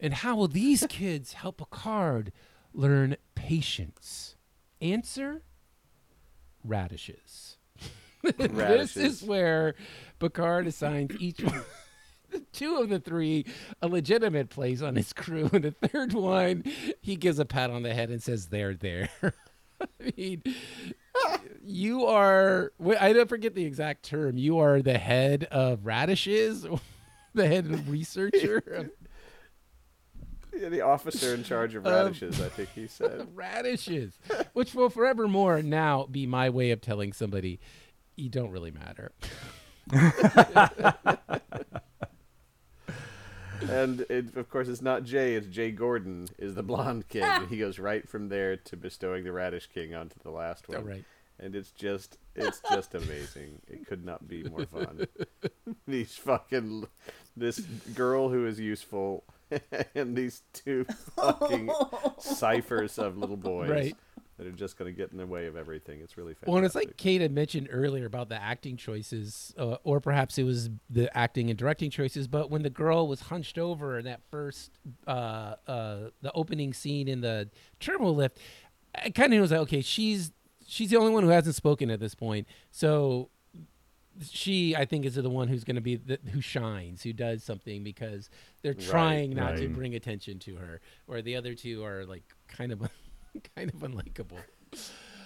[0.00, 2.32] And how will these kids help Picard
[2.72, 4.36] learn patience?
[4.80, 5.42] Answer
[6.62, 7.58] radishes.
[8.38, 9.74] this is where
[10.18, 11.62] Picard assigns each one.
[12.52, 13.44] Two of the three
[13.80, 16.64] a legitimate place on his crew, and the third one
[17.00, 19.10] he gives a pat on the head and says, "They're there."
[20.00, 20.42] I mean,
[21.64, 24.36] you are, I don't forget the exact term.
[24.36, 26.66] You are the head of radishes,
[27.34, 28.90] the head of researcher
[30.56, 33.26] Yeah, the officer in charge of um, radishes, I think he said.
[33.34, 34.18] radishes,
[34.52, 37.58] which will forevermore now be my way of telling somebody
[38.14, 39.10] you don't really matter.
[43.62, 45.34] And it, of course, it's not Jay.
[45.34, 49.24] It's Jay Gordon is the blonde kid, and he goes right from there to bestowing
[49.24, 50.82] the Radish King onto the last oh, one.
[50.82, 51.04] Oh, right.
[51.38, 53.60] And it's just, it's just amazing.
[53.66, 55.06] It could not be more fun.
[55.86, 56.86] These fucking,
[57.36, 57.58] this
[57.94, 59.24] girl who is useful,
[59.94, 60.84] and these two
[61.16, 61.70] fucking
[62.18, 63.96] ciphers of little boys Right.
[64.36, 66.00] That are just going to get in the way of everything.
[66.00, 66.48] It's really fantastic.
[66.48, 70.38] Well, and it's like Kate had mentioned earlier about the acting choices, uh, or perhaps
[70.38, 72.26] it was the acting and directing choices.
[72.26, 74.72] But when the girl was hunched over in that first,
[75.06, 78.38] uh, uh, the opening scene in the turbo lift,
[78.94, 80.32] I kind of was like, okay, she's
[80.66, 83.30] she's the only one who hasn't spoken at this point, so
[84.22, 87.42] she I think is the one who's going to be the, who shines, who does
[87.42, 88.30] something because
[88.62, 92.72] they're trying not to bring attention to her, or the other two are like kind
[92.72, 92.82] of
[93.56, 94.38] kind of unlikable.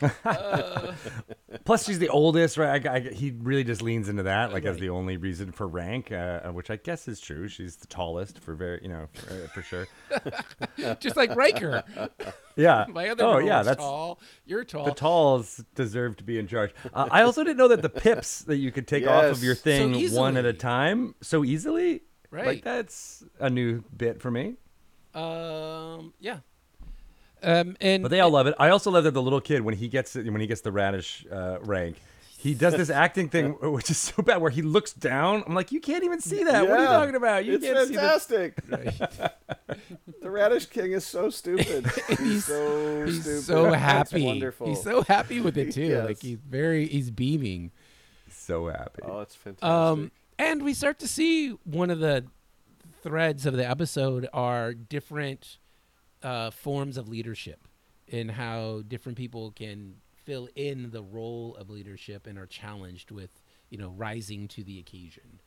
[1.64, 2.86] Plus, she's the oldest, right?
[2.86, 6.12] I, I, he really just leans into that, like as the only reason for rank,
[6.12, 7.48] uh, which I guess is true.
[7.48, 9.88] She's the tallest for very, you know, for, uh, for sure.
[11.00, 11.82] Just like Riker.
[12.56, 12.86] Yeah.
[12.88, 14.20] My other oh yeah, that's tall.
[14.46, 14.84] You're tall.
[14.84, 16.72] the talls deserve to be in charge.
[16.92, 19.54] Uh, I also didn't know that the pips that you could take off of your
[19.54, 22.02] thing So one at a time so easily.
[22.30, 22.46] Right.
[22.46, 24.54] Like that's a new bit for me.
[25.14, 26.38] Um, yeah.
[27.42, 28.54] Um, and But they all love it.
[28.58, 31.26] I also love that the little kid when he gets when he gets the radish
[31.30, 31.96] uh, rank,
[32.36, 35.44] he does this acting thing which is so bad where he looks down.
[35.46, 36.68] I'm like, you can't even see that.
[36.68, 37.44] What are you talking about?
[37.44, 38.56] You it's can't see the fantastic.
[40.20, 41.86] the Radish King is so stupid.
[42.18, 43.42] He's, so he's stupid.
[43.42, 44.24] so happy.
[44.24, 44.68] wonderful.
[44.68, 45.86] He's so happy with it too.
[45.86, 46.06] Yes.
[46.06, 47.72] Like he's very he's beaming.
[48.30, 49.02] so happy.
[49.04, 49.68] Oh, it's fantastic.
[49.68, 52.24] Um, and we start to see one of the
[53.02, 55.58] threads of the episode are different
[56.22, 57.60] uh, forms of leadership
[58.10, 63.30] and how different people can fill in the role of leadership and are challenged with
[63.70, 65.40] you know rising to the occasion.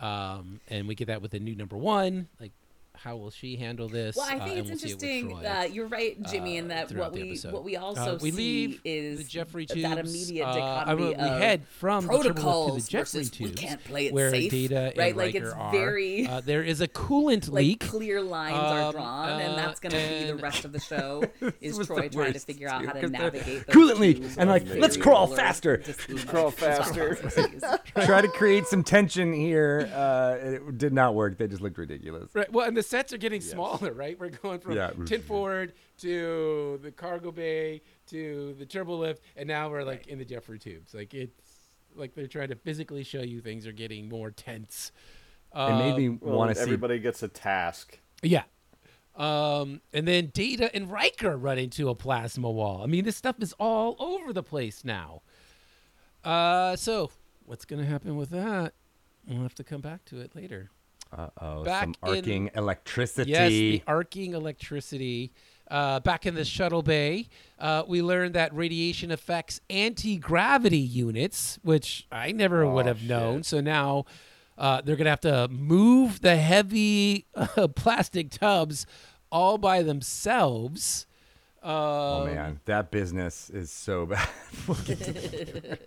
[0.00, 2.52] Um, and we get that with the new number one like
[2.94, 5.30] how will she handle this Well, I Uh, think and it's we'll see it interesting.
[5.38, 5.60] Troi.
[5.60, 8.30] Uh, you're right, Jimmie, in uh, that throughout what we what we also Uh, we
[8.30, 9.82] see leave is the Jefferies tubes.
[9.82, 13.30] that immediate uh, I mean, we of head from the protocols to the Jeffrey versus
[13.30, 15.16] tubes, we can't play it where safe, Data and right?
[15.16, 15.72] Like Riker it's are.
[15.72, 17.80] very Uh, there is a coolant like leak.
[17.80, 20.80] clear lines Um, are drawn, and uh, that's going to be the rest of the
[20.80, 21.24] show.
[21.62, 24.66] Is Troi trying to figure out how to they're navigate those coolant leak, and like,
[24.68, 25.82] let's crawl faster.
[26.26, 27.14] crawl faster.
[28.04, 29.90] Try to create some tension here.
[29.94, 31.38] Uh, it did not work.
[31.38, 32.28] They just looked ridiculous.
[32.34, 32.50] Right.
[32.52, 34.18] Well, and the sets are getting smaller, right?
[34.18, 34.90] We're going from Yeah.
[35.04, 40.18] ten forward to the cargo bay to the turbo lift, and now we're like in
[40.18, 40.94] the Jefferies tubes.
[40.94, 41.52] Like it's
[41.94, 44.92] like they're trying to physically show you things are getting more tense.
[45.54, 46.62] It made me Well, want to see.
[46.62, 47.98] everybody gets a task.
[48.22, 48.44] Yeah.
[49.16, 52.82] Um, and then Data and Riker run into a plasma wall.
[52.82, 55.20] I mean, this stuff is all over the place now.
[56.24, 57.10] Uh, so
[57.44, 58.72] what's gonna happen with that?
[59.28, 60.70] We'll have to come back to it later.
[61.16, 63.30] Uh oh, back some in- arcing electricity.
[63.30, 65.32] Yes, the arcing electricity.
[65.70, 67.28] Uh, back in the shuttle bay,
[67.60, 73.02] uh, we learned that radiation affects anti gravity units, which I never would Oh, have
[73.04, 73.44] known.
[73.44, 74.04] So now
[74.58, 78.84] uh, they're going to have to move the heavy uh, plastic tubs
[79.30, 81.06] all by themselves.
[81.62, 84.28] oh Um, man, that business is so bad.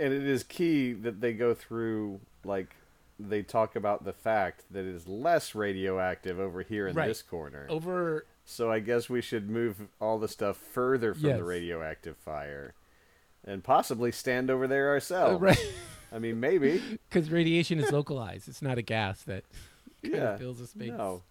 [0.00, 2.76] And it is key that they go through, like,
[3.18, 7.08] they talk about the fact that it is less radioactive over here in Right.
[7.08, 7.66] this corner.
[7.68, 11.38] Over So I guess we should move all the stuff further from Yes.
[11.38, 12.74] the radioactive fire.
[13.44, 15.36] And possibly stand over there ourselves.
[15.36, 15.74] Uh, right
[16.12, 16.80] I mean, maybe.
[17.10, 18.48] because radiation is localized.
[18.48, 19.44] It's not a gas that
[20.02, 20.32] kind yeah.
[20.34, 20.90] of fills a space.
[20.90, 21.22] No.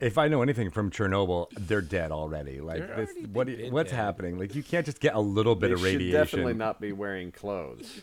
[0.00, 2.60] if I know anything from Chernobyl, they're dead already.
[2.60, 3.72] Like They're this, already what been dead.
[3.72, 4.38] what's happening?
[4.38, 6.12] Like you can't just get a little bit They of should radiation.
[6.20, 8.00] definitely not be wearing clothes.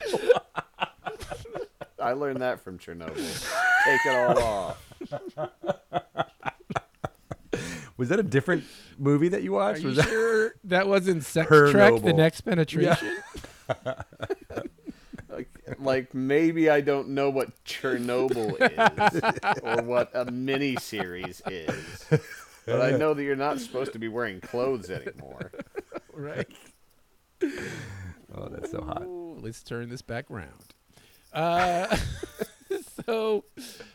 [1.98, 3.14] I learned that from Chernobyl.
[3.84, 4.78] Take it all off.
[7.96, 8.64] Was that a different
[8.98, 9.82] movie that you Are watched?
[9.82, 13.16] you Was that sure that wasn't Sex Trek: The Next Penetration?
[15.28, 22.04] Like, like maybe I don't know what Chernobyl is or what a mini series is.
[22.66, 25.52] But I know that you're not supposed to be wearing clothes anymore.
[26.12, 26.48] right.
[27.42, 29.06] oh, that's so hot.
[29.40, 30.74] Let's turn this back around.
[31.32, 31.96] Uh,
[33.06, 33.44] so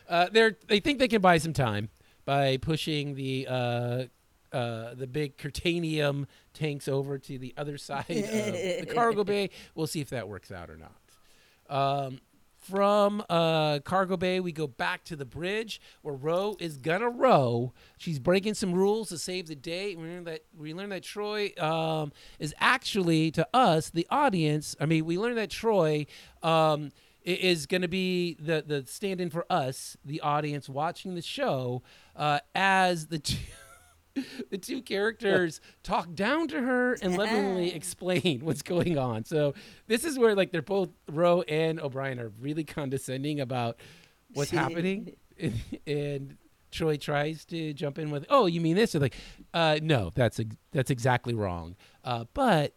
[0.08, 1.88] uh, they're they think they can buy some time
[2.24, 4.04] by pushing the uh,
[4.52, 9.50] uh, the big Curtanium tanks over to the other side of the cargo bay.
[9.74, 10.92] We'll see if that works out or not.
[11.68, 12.20] Um,
[12.68, 17.72] from uh, cargo bay, we go back to the bridge where Ro is gonna row.
[17.98, 19.94] She's breaking some rules to save the day.
[19.94, 24.74] We learn that we learn that Troi um, is actually to us, the audience.
[24.80, 26.06] I mean, we learn that Troi
[26.42, 26.90] um,
[27.24, 31.82] is going to be the the stand-in for us, the audience watching the show,
[32.14, 33.36] uh, as the two.
[34.50, 39.24] The two characters talk down to her and lovingly explain what's going on.
[39.24, 39.54] So
[39.86, 43.76] this is where like they're both Ro and O'Brien are really condescending about
[44.32, 45.54] what's happening, and,
[45.86, 46.36] and
[46.72, 49.14] Troi tries to jump in with, "Oh, you mean this?" Or like,
[49.52, 52.74] uh, "No, that's ex- that's exactly wrong." Uh, but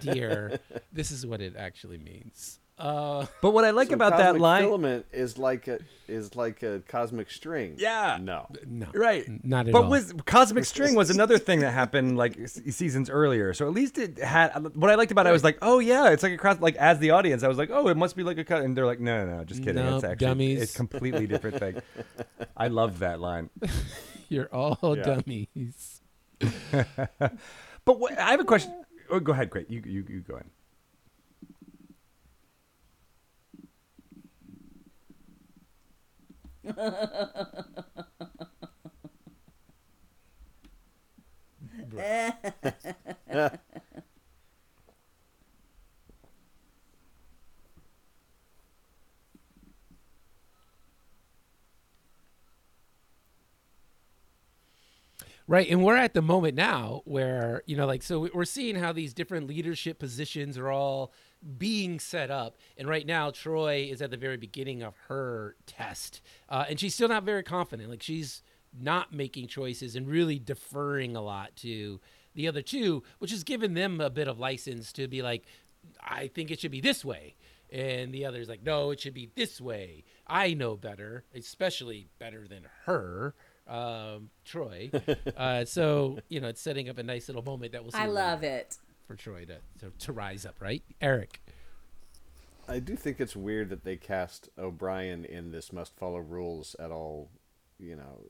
[0.00, 0.58] dear,
[0.92, 2.59] this is what it actually means.
[2.80, 6.62] Uh, But what I like So about that line, filament is like a is like
[6.62, 7.74] a cosmic string.
[7.78, 8.18] Yeah.
[8.20, 8.46] No.
[8.66, 9.24] no, right?
[9.44, 9.90] not at but all.
[9.90, 13.52] was cosmic string was another thing that happened like seasons earlier.
[13.54, 14.50] So at least it had.
[14.74, 16.58] What I liked about it was like, oh yeah, it's like a cross.
[16.60, 18.62] Like as the audience, I was like, oh, it must be like a cut.
[18.62, 19.84] And they're like, no, no, no, just kidding.
[19.84, 20.62] Nope, it's actually dummies.
[20.62, 21.82] it's completely different thing.
[22.56, 23.50] I love that line.
[24.28, 25.02] You're all Yeah.
[25.02, 26.00] dummies.
[27.84, 28.72] But what, I have a question.
[29.10, 29.70] Oh, go ahead, great.
[29.70, 30.46] You you you go ahead.
[55.46, 58.76] Right, and we're at the moment now where you know, like, so we- we're seeing
[58.76, 61.12] how these different leadership positions are all
[61.58, 66.20] being set up, and right now Troi is at the very beginning of her test,
[66.48, 67.90] uh, and she's still not very confident.
[67.90, 68.42] Like, she's
[68.78, 72.00] not making choices and really deferring a lot to
[72.34, 75.44] the other two, which has given them a bit of license to be like,
[76.00, 77.34] I think it should be this way.
[77.72, 80.04] And the other's like, no, it should be this way.
[80.26, 83.34] I know better, especially better than her,
[83.66, 84.90] um, Troi.
[85.36, 88.06] uh, so, you know, it's setting up a nice little moment that we'll see I
[88.06, 88.76] love it.
[89.10, 90.84] For Troi to, to, to rise up, right?
[91.00, 91.42] Erik.
[92.68, 96.92] I do think it's weird that they cast O'Brien in this must follow rules at
[96.92, 97.28] all,
[97.80, 98.20] you know,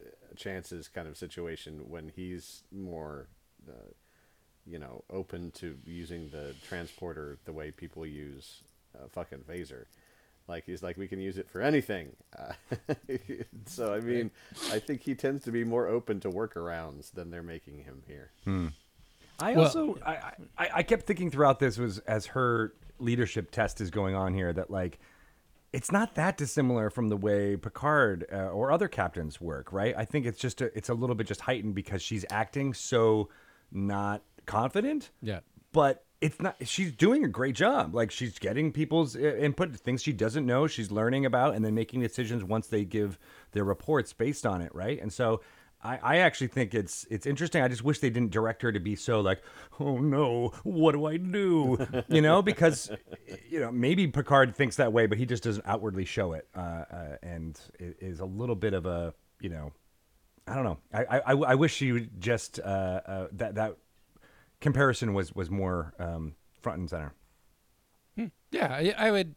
[0.00, 3.28] uh, chances kind of situation when he's more,
[3.68, 3.90] uh,
[4.64, 8.62] you know, open to using the transporter the way people use
[8.96, 9.84] uh, fucking phaser.
[10.48, 12.16] Like he's like we can use it for anything.
[12.38, 12.54] Uh,
[13.66, 14.30] so I mean,
[14.72, 18.30] I think he tends to be more open to workarounds than they're making him here.
[19.38, 23.80] I Well- also I, I I kept thinking throughout this was as her leadership test
[23.80, 24.98] is going on here that like
[25.72, 29.92] it's not that dissimilar from the way Picard uh, or other captains work, right?
[29.98, 33.28] I think it's just a, it's a little bit just heightened because she's acting so
[33.72, 35.10] not confident.
[35.20, 35.40] Yeah.
[35.72, 37.92] But it's not she's doing a great job.
[37.92, 41.74] Like she's getting people's uh, input, things she doesn't know, she's learning about and then
[41.74, 43.18] making decisions once they give
[43.50, 45.02] their reports based on it, right?
[45.02, 45.40] And so
[45.84, 47.62] I, I actually think it's it's interesting.
[47.62, 49.42] I just wish they didn't direct her to be so like,
[49.78, 51.76] oh no, what do I do?
[52.08, 52.90] You know, because
[53.48, 56.60] you know maybe Picard thinks that way, but he just doesn't outwardly show it, uh,
[56.90, 59.72] uh, and it is a little bit of a you know,
[60.48, 60.78] I don't know.
[60.92, 62.62] I I, I- wish she just uh,
[63.06, 63.76] uh, that that
[64.60, 67.12] comparison was was more um, front and center.
[68.50, 69.34] Yeah, I, I would.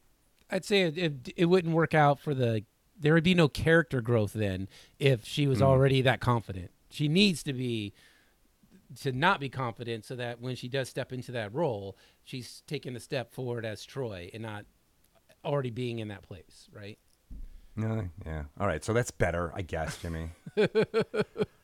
[0.50, 2.64] I'd say it, it, it wouldn't work out for the.
[3.00, 4.68] There would be no character growth then
[5.00, 5.68] if she was mm-hmm.
[5.68, 6.72] already that confident.
[6.90, 7.94] She needs to be
[9.02, 12.96] to not be confident so that when she does step into that role, she's taking
[12.96, 14.66] a step forward as Troi and not
[15.44, 16.98] already being in that place, right?
[17.76, 18.44] No, yeah.
[18.60, 20.32] All right, so that's better, I guess, Jimmie.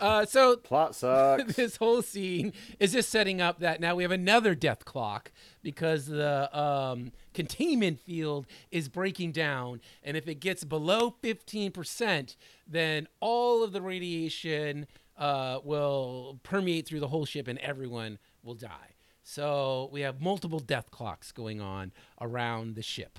[0.00, 1.54] Uh, so Plot sucks.
[1.56, 5.30] this whole scene is just setting up that now we have another death clock
[5.62, 12.36] because the um, containment field is breaking down, and if it gets below fifteen percent,
[12.66, 14.86] then all of the radiation
[15.18, 18.94] uh, will permeate through the whole ship, and everyone will die.
[19.22, 23.18] So we have multiple death clocks going on around the ship.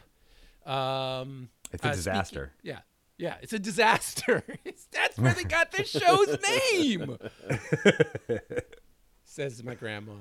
[0.65, 2.51] Um, It's a uh, speaking- disaster.
[2.63, 2.79] yeah.
[3.21, 4.43] Yeah, it's a disaster.
[4.91, 6.39] That's where they got the show's
[6.73, 7.17] name.
[9.23, 10.13] Says my grandma.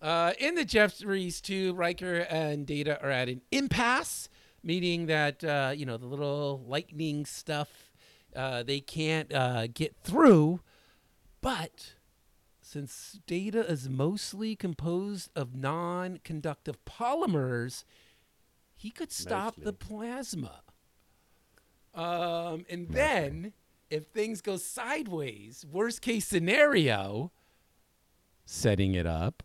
[0.00, 4.28] Uh, in the Jefferies too, Riker and Data are at an impasse,
[4.62, 7.90] meaning that uh, you know the little lightning stuff
[8.36, 10.60] uh, they can't uh, get through.
[11.40, 11.94] But
[12.62, 17.82] since Data is mostly composed of non-conductive polymers,
[18.76, 20.60] he could stop the plasma.
[21.94, 23.52] Um, and then
[23.90, 27.30] if things go sideways, worst case scenario,
[28.44, 29.42] setting it up,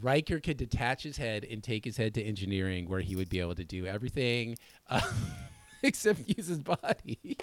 [0.00, 3.40] Riker could detach his head and take his head to engineering, where he would be
[3.40, 4.56] able to do everything
[4.88, 5.00] uh,
[5.82, 7.18] except use his body.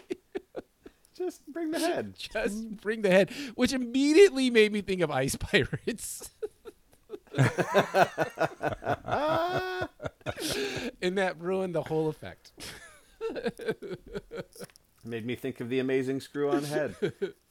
[1.16, 2.14] Just bring the head.
[2.18, 6.30] Just bring the head, which immediately made me think of Ice Pirates.
[11.02, 12.54] and that ruined the whole effect.
[15.06, 16.96] Made me think of the amazing screw on head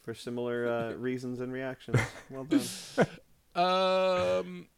[0.03, 1.99] for similar uh, reasons and reactions.
[2.31, 2.61] Well done.
[3.55, 4.69] Um.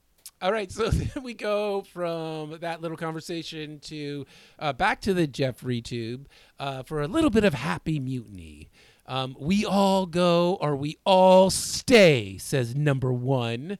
[0.42, 4.24] All right, so then we go from that little conversation to
[4.58, 6.28] uh, back to the Jefferies tube
[6.58, 8.70] uh, for a little bit of happy mutiny.
[9.06, 13.76] Um, we all go or we all stay, says number one.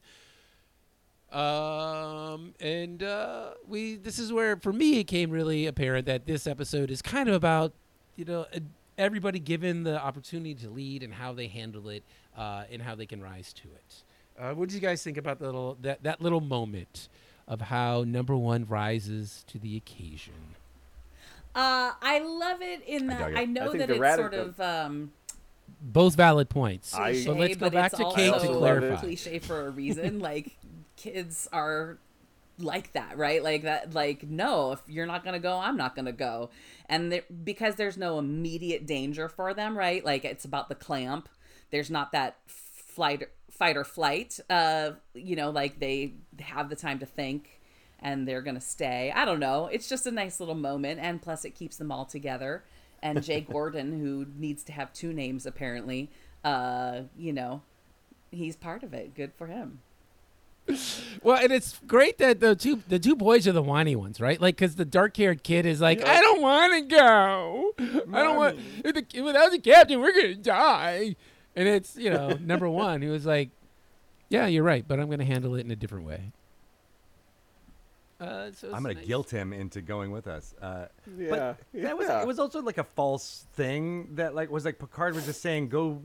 [1.33, 6.47] Um, and uh, we this is where for me it came really apparent that this
[6.47, 7.72] episode is kind of about
[8.16, 8.47] you know
[8.99, 12.03] everybody given the opportunity to lead and how they handle it
[12.37, 14.03] uh, and how they can rise to it.
[14.39, 17.09] Uh, what did you guys think about the little that that little moment
[17.47, 20.35] of how number one rises to the occasion?
[21.55, 23.37] Uh, I love it in I that.
[23.37, 25.12] I, I know think that it's radical- sort of um,
[25.83, 26.95] Both valid points.
[26.95, 29.01] I- cliche, but let's go but back to Kate to clarify.
[29.01, 30.20] cliche for a reason.
[30.20, 30.53] like
[31.03, 31.98] kids are
[32.59, 33.42] like that, right?
[33.42, 33.94] Like that.
[33.94, 36.51] Like no, if you're not gonna go, I'm not gonna go.
[36.88, 40.05] And there- because there's no immediate danger for them, right?
[40.05, 41.28] Like it's about the clamp.
[41.70, 44.38] There's not that flight, fight or flight.
[44.51, 47.61] Uh, you know, like they have the time to think
[48.01, 49.12] and they're gonna stay.
[49.14, 49.66] I don't know.
[49.66, 52.64] It's just a nice little moment, and plus it keeps them all together.
[53.03, 56.11] And Jay Gordon, who needs to have two names apparently,
[56.44, 57.62] uh, you know,
[58.30, 59.14] he's part of it.
[59.14, 59.80] Good for him.
[61.23, 64.41] Well, and it's great that the two the two boys are the whiny ones, right?
[64.41, 67.73] Like, because the dark haired kid is like, I don't want to go.
[68.13, 68.59] I don't want.
[68.85, 71.17] If the, without the captain, we're gonna die.
[71.57, 73.51] And it's you know number one who was like,
[74.29, 76.33] Yeah, you're right, but I'm gonna handle it in a different way.
[78.21, 79.07] Uh, so I'm gonna nice.
[79.07, 80.55] guilt him into going with us.
[80.61, 80.87] Uh,
[81.19, 81.31] Yeah.
[81.31, 82.21] but that was yeah.
[82.21, 85.69] it was also like a false thing that like was like Picard was just saying
[85.69, 86.03] go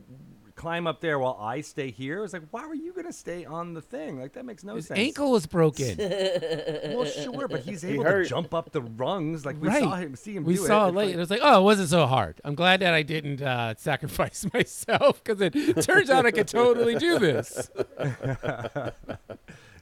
[0.56, 2.18] climb up there while I stay here.
[2.18, 4.18] It was like why were you gonna stay on the thing?
[4.18, 4.98] Like that makes no His sense.
[4.98, 5.96] ankle was broken.
[6.96, 8.22] Well, sure, but he's able hurt.
[8.24, 9.44] to jump up the rungs.
[9.44, 9.82] Like we right.
[9.82, 10.88] saw him see him we do saw it.
[10.88, 11.06] it late.
[11.06, 12.40] like- it was like, oh, it wasn't so hard.
[12.42, 15.52] I'm glad that I didn't uh, sacrifice myself because it
[15.82, 17.70] turns out I could totally do this.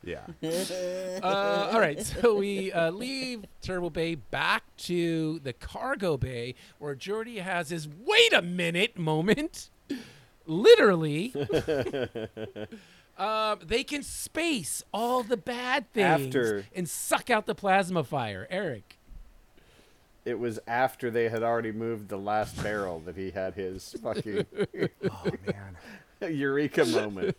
[0.02, 0.26] yeah.
[1.22, 6.94] Uh, all right, so we uh, leave Turbo Bay back to the cargo bay where
[6.96, 9.70] Geordi has his wait a minute moment.
[10.46, 11.32] Literally,
[13.18, 18.46] um, they can space all the bad things After- and suck out the plasma fire.
[18.50, 18.98] Erik.
[20.24, 24.46] It was after they had already moved the last barrel that he had his fucking
[25.10, 25.76] Oh man.
[26.32, 27.36] eureka moment.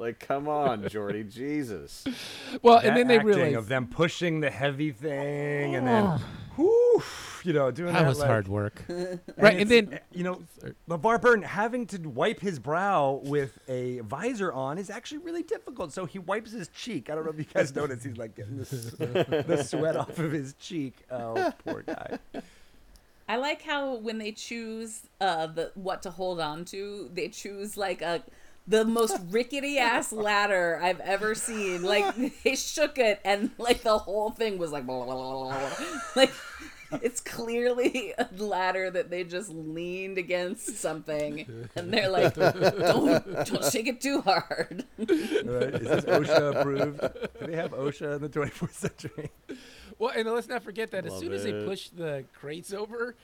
[0.00, 2.04] Like, come on, Geordi, Jesus.
[2.62, 6.18] Well, That and then they acting realize of them pushing the heavy thing and then,
[6.56, 7.02] whew,
[7.44, 8.82] you know, doing that, that was like- hard work.
[9.36, 10.42] right, and then you know,
[10.88, 15.92] LeVar Burton having to wipe his brow with a visor on is actually really difficult.
[15.92, 17.10] So he wipes his cheek.
[17.10, 18.04] I don't know if you guys notice.
[18.04, 20.98] He's like getting the, the sweat off of his cheek.
[21.10, 22.18] Oh, poor guy.
[23.26, 27.76] I like how when they choose uh the what to hold on to, they choose
[27.76, 28.22] like a
[28.66, 31.82] the most rickety ass ladder I've ever seen.
[31.82, 35.58] Like they shook it and like the whole thing was like blah, blah, blah, blah,
[35.58, 35.86] blah.
[36.16, 36.32] like
[37.02, 43.64] it's clearly a ladder that they just leaned against something and they're like don't don't
[43.70, 44.84] shake it too hard.
[44.98, 45.08] Right?
[45.08, 47.00] Is this OSHA approved?
[47.00, 49.30] Do they have OSHA in the 24th century?
[49.98, 51.66] Well, and let's not forget that as Love soon as they it.
[51.66, 53.16] push the crates over,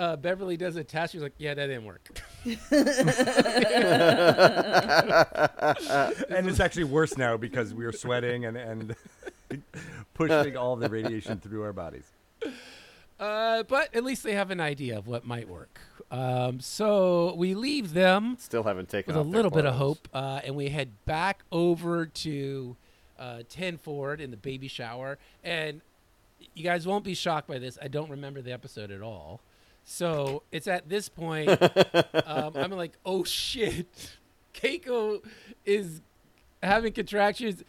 [0.00, 1.12] uh, Beverly does a test.
[1.12, 2.08] She's like, "Yeah, that didn't work."
[6.30, 8.96] And it's actually worse now because we are sweating and, and
[10.14, 12.10] pushing all the radiation through our bodies.
[13.18, 15.80] Uh, but at least they have an idea of what might work.
[16.10, 19.74] Um, so we leave them Still haven't taken with a off their little bit of
[19.74, 22.76] hope, uh, and we head back over to
[23.18, 25.18] uh, Ten Forward in the baby shower.
[25.44, 25.82] And
[26.54, 27.76] you guys won't be shocked by this.
[27.82, 29.40] I don't remember the episode at all.
[29.92, 31.50] So it's at this point,
[32.24, 33.88] um, I'm like, oh shit,
[34.54, 35.20] Keiko
[35.66, 36.00] is
[36.62, 37.64] having contractions.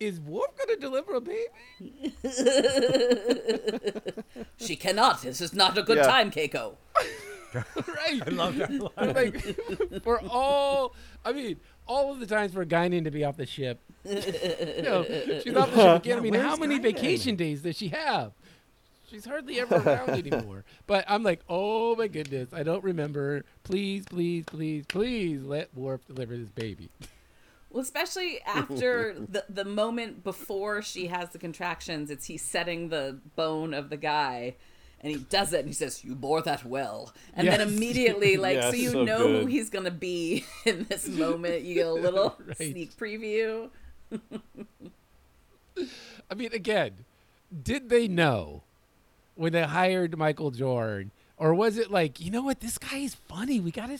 [0.00, 2.14] Is Worf gonna deliver a baby?
[4.56, 5.20] She cannot.
[5.22, 6.06] This is not a good Yeah.
[6.06, 6.76] time, Keiko.
[7.54, 8.22] right.
[8.26, 9.14] I love that line.
[9.14, 10.94] like for all
[11.26, 13.80] I mean, all of the times for Guinan to be off the ship.
[14.04, 14.14] you
[14.82, 15.04] know,
[15.42, 16.18] she's off the ship again.
[16.18, 16.82] I mean, how many Guinan?
[16.82, 18.32] vacation days does she have?
[19.14, 20.64] She's hardly ever around anymore.
[20.88, 23.44] But I'm like, oh my goodness, I don't remember.
[23.62, 26.90] Please, please, please, please let Worf deliver this baby.
[27.70, 33.20] Well, especially after the the moment before she has the contractions, it's he's setting the
[33.36, 34.56] bone of the guy,
[35.00, 38.56] and he does it, and he says, "You bore that well," and then immediately, like,
[38.56, 41.62] Yeah, so you so know who he's gonna be in this moment.
[41.62, 42.56] You get a little Right.
[42.72, 43.70] sneak preview.
[46.28, 47.04] I mean, again,
[47.62, 48.64] did they know
[49.36, 53.14] when they hired Michael Dorn, or was it like, you know what, this guy is
[53.14, 53.60] funny.
[53.60, 53.98] We got to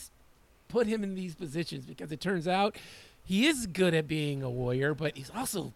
[0.69, 2.75] put him in these positions because it turns out
[3.23, 5.73] he is good at being a warrior, but he's also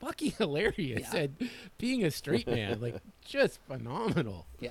[0.00, 1.20] fucking hilarious Yeah.
[1.20, 1.30] at
[1.78, 2.80] being a straight man.
[2.80, 4.46] like, just phenomenal.
[4.60, 4.70] Yeah.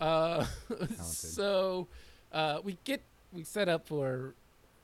[0.00, 0.44] Uh,
[1.02, 1.88] so
[2.32, 3.00] uh, we get
[3.32, 4.34] we set up for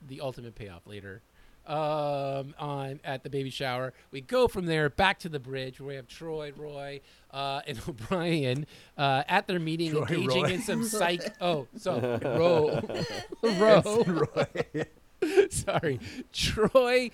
[0.07, 1.21] the ultimate payoff later
[1.67, 3.93] um, on at the baby shower.
[4.11, 6.97] We go from there back to the bridge where we have Troi, Ro,
[7.31, 8.65] uh, and O'Brien
[8.97, 10.49] uh, at their meeting, Troi, engaging Ro.
[10.49, 11.33] in some psych.
[11.41, 12.81] Oh, so Ro,
[13.43, 14.85] Ro,
[15.49, 15.99] sorry,
[16.33, 17.11] Troi.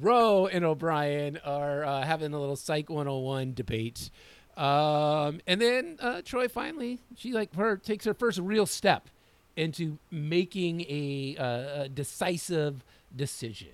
[0.00, 4.08] Ro and O'Brien are uh, having a little Psych 101 debate.
[4.56, 9.08] Um, and then uh, Troi finally, she like her takes her first real step
[9.56, 12.84] into making a, uh, a decisive
[13.14, 13.68] decision.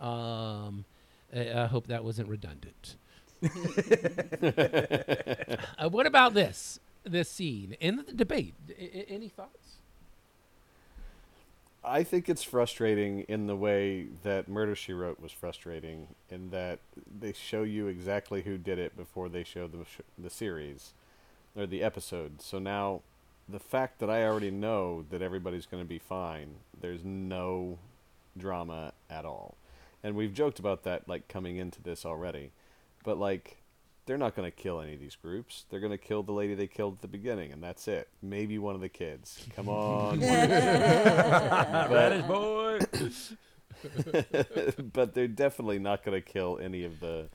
[0.00, 0.84] Um,
[1.34, 2.96] I, I hope that wasn't redundant.
[5.78, 8.54] uh, what about this this scene in the debate?
[8.68, 9.76] I- I- any thoughts?
[11.84, 16.80] I think it's frustrating in the way that Murder She Wrote was frustrating, in that
[17.20, 20.92] they show you exactly who did it before they show the sh- the series
[21.56, 22.42] or the episode.
[22.42, 23.02] So now,
[23.48, 27.78] the fact that I already know that everybody's going to be fine, there's no
[28.36, 29.54] drama at all,
[30.02, 32.52] and we've joked about that like coming into this already,
[33.04, 33.56] but like.
[34.06, 35.66] They're not going to kill any of these groups.
[35.68, 38.08] They're going to kill the lady they killed at the beginning, and that's it.
[38.22, 39.46] Maybe one of the kids.
[39.54, 40.20] Come on.
[41.90, 42.78] Radish boy.
[44.94, 47.28] but they're definitely not going to kill any of the.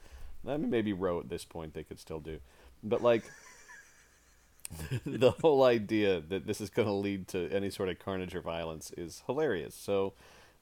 [0.47, 2.39] I mean, maybe Ro at this point they could still do,
[2.84, 3.24] but like
[5.05, 8.41] the whole idea that this is going to lead to any sort of carnage or
[8.41, 9.76] violence is hilarious.
[9.76, 10.14] So,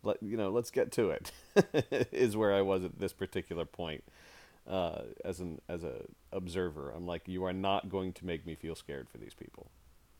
[0.03, 1.31] let you know, let's get to it.
[2.11, 4.03] is where I was at this particular point.
[4.67, 8.55] Uh, as an as a observer, I'm like, you are not going to make me
[8.55, 9.71] feel scared for these people.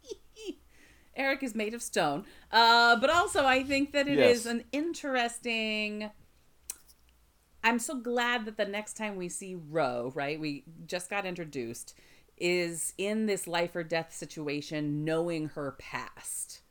[1.16, 2.26] Erik is made of stone.
[2.52, 4.46] Uh, but also, I think that it is Yes.
[4.46, 6.10] an interesting.
[7.64, 11.94] I'm so glad that the next time we see Ro, right, we just got introduced,
[12.42, 16.62] is in this life or death situation, knowing her past.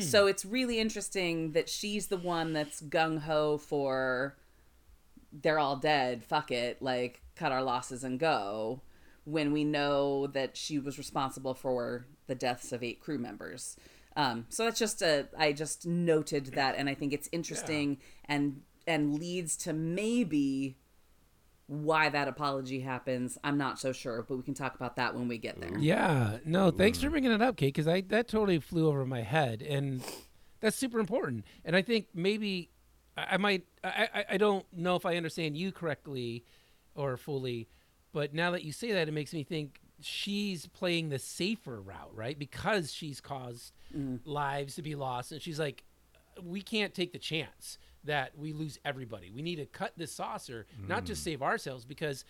[0.00, 4.36] So it's really interesting that she's the one that's gung ho for
[5.30, 8.80] they're all dead, fuck it, like cut our losses and go.
[9.24, 13.76] When we know that she was responsible for the deaths of eight crew members.
[14.16, 18.62] Um, so that's just a, I just noted that, and I think it's interesting and
[18.86, 20.78] and leads to maybe
[21.68, 23.36] why that apology happens.
[23.44, 25.78] I'm not so sure, but we can talk about that when we get there.
[25.78, 27.12] Yeah, no, thanks for mm.
[27.12, 30.02] bringing it up, Kate, because I that totally flew over my head, and
[30.60, 31.44] that's super important.
[31.66, 32.70] And I think maybe
[33.16, 36.44] I, I might I, I I don't know if I understand you correctly
[36.94, 37.68] or fully,
[38.12, 42.14] but now that you say that, it makes me think she's playing the safer route,
[42.14, 42.38] right?
[42.38, 44.20] Because she's caused mm.
[44.24, 45.84] lives to be lost, and she's like,
[46.42, 47.76] we can't take the chance
[48.08, 49.30] that we lose everybody.
[49.30, 51.24] We need to cut this saucer, not just mm.
[51.24, 52.24] save ourselves, because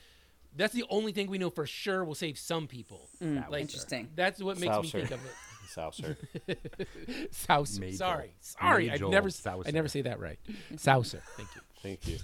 [0.57, 3.09] that's the only thing we know for sure will save some people.
[3.23, 4.09] Mm, like, Interesting.
[4.15, 5.33] That's what makes me think of it.
[5.69, 6.17] Saucer.
[7.31, 7.81] Saucer.
[7.81, 7.97] Majel.
[7.97, 8.89] Sorry, sorry.
[8.89, 10.39] I Majel never, I never say that right.
[10.77, 11.23] Saucer.
[11.37, 11.61] Thank you.
[11.83, 12.19] Thank you.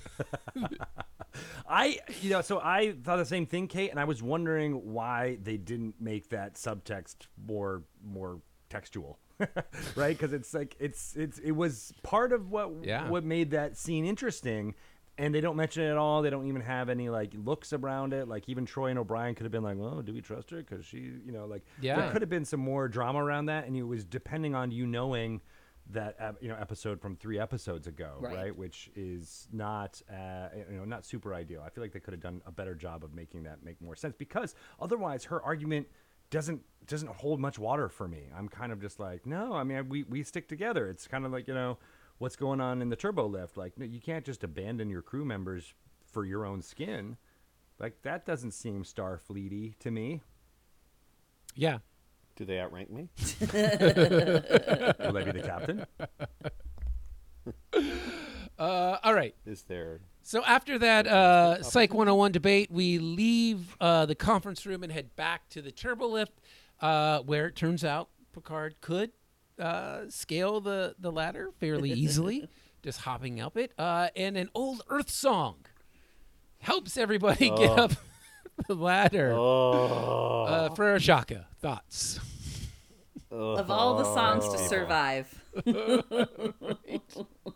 [1.69, 5.39] I, you know, so I thought the same thing, Kate, and I was wondering why
[5.43, 9.19] they didn't make that subtext more more textual,
[9.97, 10.17] right?
[10.17, 13.09] Because it's like it's it's it was part of what Yeah.
[13.09, 14.75] what made that scene interesting,
[15.19, 16.23] and they don't mention it at all.
[16.23, 18.29] They don't even have any like looks around it.
[18.29, 20.85] Like even Troi and O'Brien could have been like, "Well, do we trust her?" Because
[20.85, 21.97] she, you know, like Yeah.
[22.01, 24.87] there could have been some more drama around that, and it was depending on you
[24.87, 25.41] knowing
[25.91, 28.35] that you know episode from three episodes ago, Right.
[28.35, 28.57] right?
[28.57, 31.63] Which is not uh, you know not super ideal.
[31.65, 33.95] I feel like they could have done a better job of making that make more
[33.95, 35.87] sense because otherwise her argument
[36.35, 38.25] doesn't doesn't hold much water for me.
[38.37, 40.89] I'm kind of just like, no, I mean we we stick together.
[40.89, 41.79] It's kind of like you know
[42.19, 43.57] what's going on in the turbo lift.
[43.57, 45.75] Like no, you can't just abandon your crew members
[46.11, 47.17] for your own skin.
[47.79, 50.23] Like that doesn't seem Starfleety to me.
[51.55, 51.79] Yeah.
[52.35, 53.11] Do they outrank me?
[53.53, 55.87] Will I be the captain?
[58.59, 59.37] Uh, all right.
[59.47, 64.83] Is there So after that uh, Psych 101 debate, we leave uh, the conference room
[64.83, 66.33] and head back to the turbo lift,
[66.81, 69.11] uh, where it turns out Picard could
[69.61, 72.49] uh, scale the, the ladder fairly easily
[72.83, 75.57] just hopping up it, uh, and an old Earth song
[76.59, 77.75] helps everybody get Oh.
[77.85, 77.93] up
[78.67, 79.33] the ladder.
[79.35, 80.45] Oh.
[80.45, 82.19] Uh, Frère Jacques, thoughts.
[83.31, 84.53] Of all the songs Oh.
[84.53, 85.43] to survive,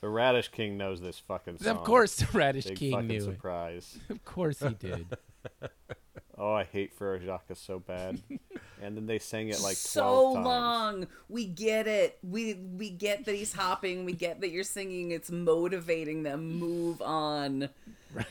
[0.00, 1.76] The Radish King knows this fucking song.
[1.76, 3.22] Of course, the Radish Big King fucking knew it.
[3.22, 3.98] surprise.
[4.10, 5.06] Of course he did.
[6.40, 8.22] Oh, I hate Frère Jacques so bad.
[8.80, 10.46] and then they sang it like 12 so times.
[10.46, 11.06] long.
[11.28, 12.16] We get it.
[12.22, 14.04] We we get that he's hopping.
[14.04, 15.10] We get that you're singing.
[15.10, 16.60] It's motivating them.
[16.60, 17.68] Move on.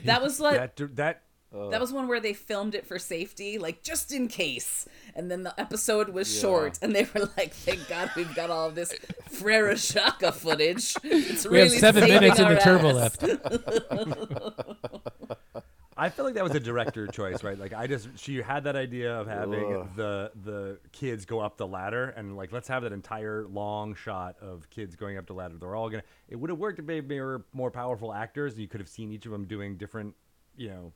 [0.06, 1.24] That was like That that
[1.56, 4.88] Uh, that was one where they filmed it for safety, like just in case.
[5.16, 8.70] And then the episode was short, and they were like, "Thank God we've got all
[8.70, 8.94] this
[9.32, 10.96] Frère Jacques footage.
[11.04, 13.24] It's We have seven minutes in the turbo left.
[16.00, 17.58] I feel like that was a director choice, right?
[17.58, 19.90] Like I just she had that idea of having Ugh.
[19.96, 24.36] the the kids go up the ladder and like let's have that entire long shot
[24.40, 25.56] of kids going up the ladder.
[25.60, 26.04] They're all gonna.
[26.30, 28.54] It would have worked if maybe they were more powerful actors.
[28.54, 30.14] and You could have seen each of them doing different,
[30.56, 30.94] you know,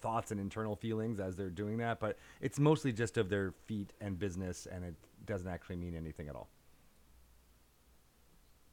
[0.00, 2.00] thoughts and internal feelings as they're doing that.
[2.00, 4.94] But it's mostly just of their feet and business, and it
[5.26, 6.48] doesn't actually mean anything at all.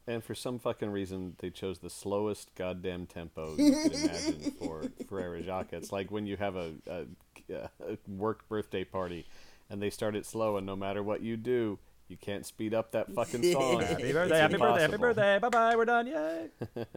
[0.06, 4.82] And for some fucking reason, they chose the slowest goddamn tempo you could imagine for
[5.10, 5.72] Frère Jacques.
[5.74, 7.06] It's like when you have a, a,
[7.54, 9.26] a work birthday party
[9.70, 12.92] and they start it slow, and no matter what you do, you can't speed up
[12.92, 13.82] that fucking song.
[13.82, 14.40] Happy birthday!
[14.40, 14.82] Happy birthday!
[14.82, 15.40] Happy birthday!
[15.40, 15.76] Bye bye.
[15.76, 16.08] We're done.
[16.08, 16.50] Yay!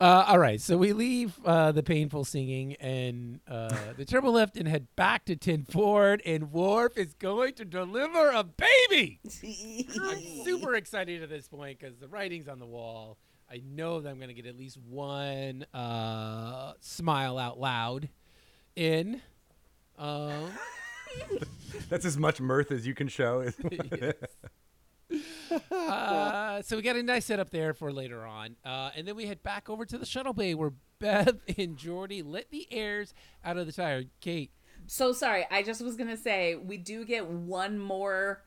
[0.00, 4.56] Uh, all right, so we leave uh, the painful singing and uh, the turbo lift
[4.56, 9.20] and head back to Ten Forward, and Worf is going to deliver a baby.
[9.24, 13.18] I'm super excited at this point because the writing's on the wall.
[13.50, 18.08] I know that I'm going to get at least one uh, smile out loud
[18.74, 19.20] in.
[19.98, 20.50] Um,
[21.88, 23.46] That's as much mirth as you can show.
[25.70, 29.26] uh, so we got a nice setup there for later on, uh, and then we
[29.26, 33.12] head back over to the shuttle bay where Beth and Geordi let the airs
[33.44, 34.04] out of the tire.
[34.20, 34.50] Kate,
[34.86, 35.46] So sorry.
[35.50, 38.42] I just was gonna say we do get one more,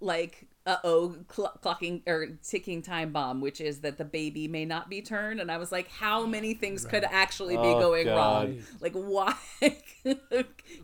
[0.00, 4.64] like, uh oh, cl- clocking or ticking time bomb, which is that the baby may
[4.64, 5.40] not be turned.
[5.40, 8.16] And I was like, how many things could actually be Oh, going God.
[8.16, 8.58] wrong?
[8.80, 9.78] Like, why can't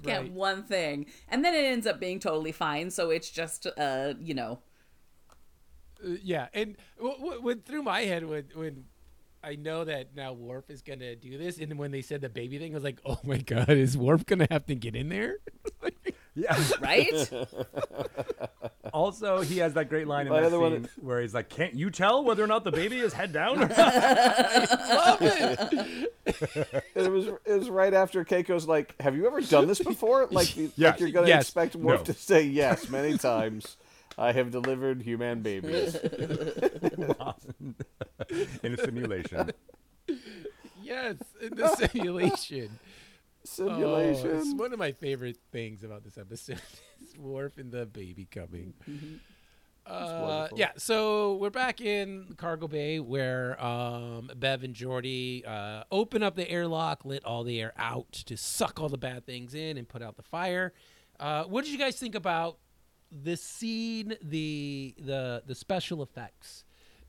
[0.04, 0.32] Right.
[0.32, 1.06] one thing?
[1.28, 2.90] And then it ends up being totally fine.
[2.90, 4.60] So it's just, uh, you know,
[6.04, 8.84] Uh, yeah, and what, what went through my head when when
[9.44, 12.58] I know that now Worf is gonna do this, and when they said the baby
[12.58, 15.38] thing, I was like, oh my god, is Worf gonna have to get in there?
[16.34, 16.56] yeah.
[16.80, 17.30] right?
[18.92, 21.74] Also, he has that great line in My that scene one- where he's like, "Can't
[21.74, 23.70] you tell whether or not the baby is head down?" Love
[25.22, 26.12] it.
[26.94, 30.54] it was it was right after Keiko's like, "Have you ever done this before?" Like,
[30.56, 30.70] Yes.
[30.76, 31.42] like you're gonna Yes.
[31.44, 32.04] expect Worf No.
[32.04, 33.76] to say yes many times.
[34.18, 35.94] I have delivered human babies.
[38.62, 39.50] in a simulation.
[40.82, 42.78] yes, in the simulation.
[43.44, 44.30] Simulation.
[44.32, 46.60] Oh, it's one of my favorite things about this episode
[47.02, 48.74] is Worf and the baby coming.
[49.84, 56.22] Uh, yeah, so we're back in cargo bay where um, Bev and Geordi uh, open
[56.22, 59.76] up the airlock, let all the air out to suck all the bad things in
[59.76, 60.72] and put out the fire.
[61.18, 62.58] Uh, what did you guys think about
[63.10, 66.64] the scene, the the the special effects,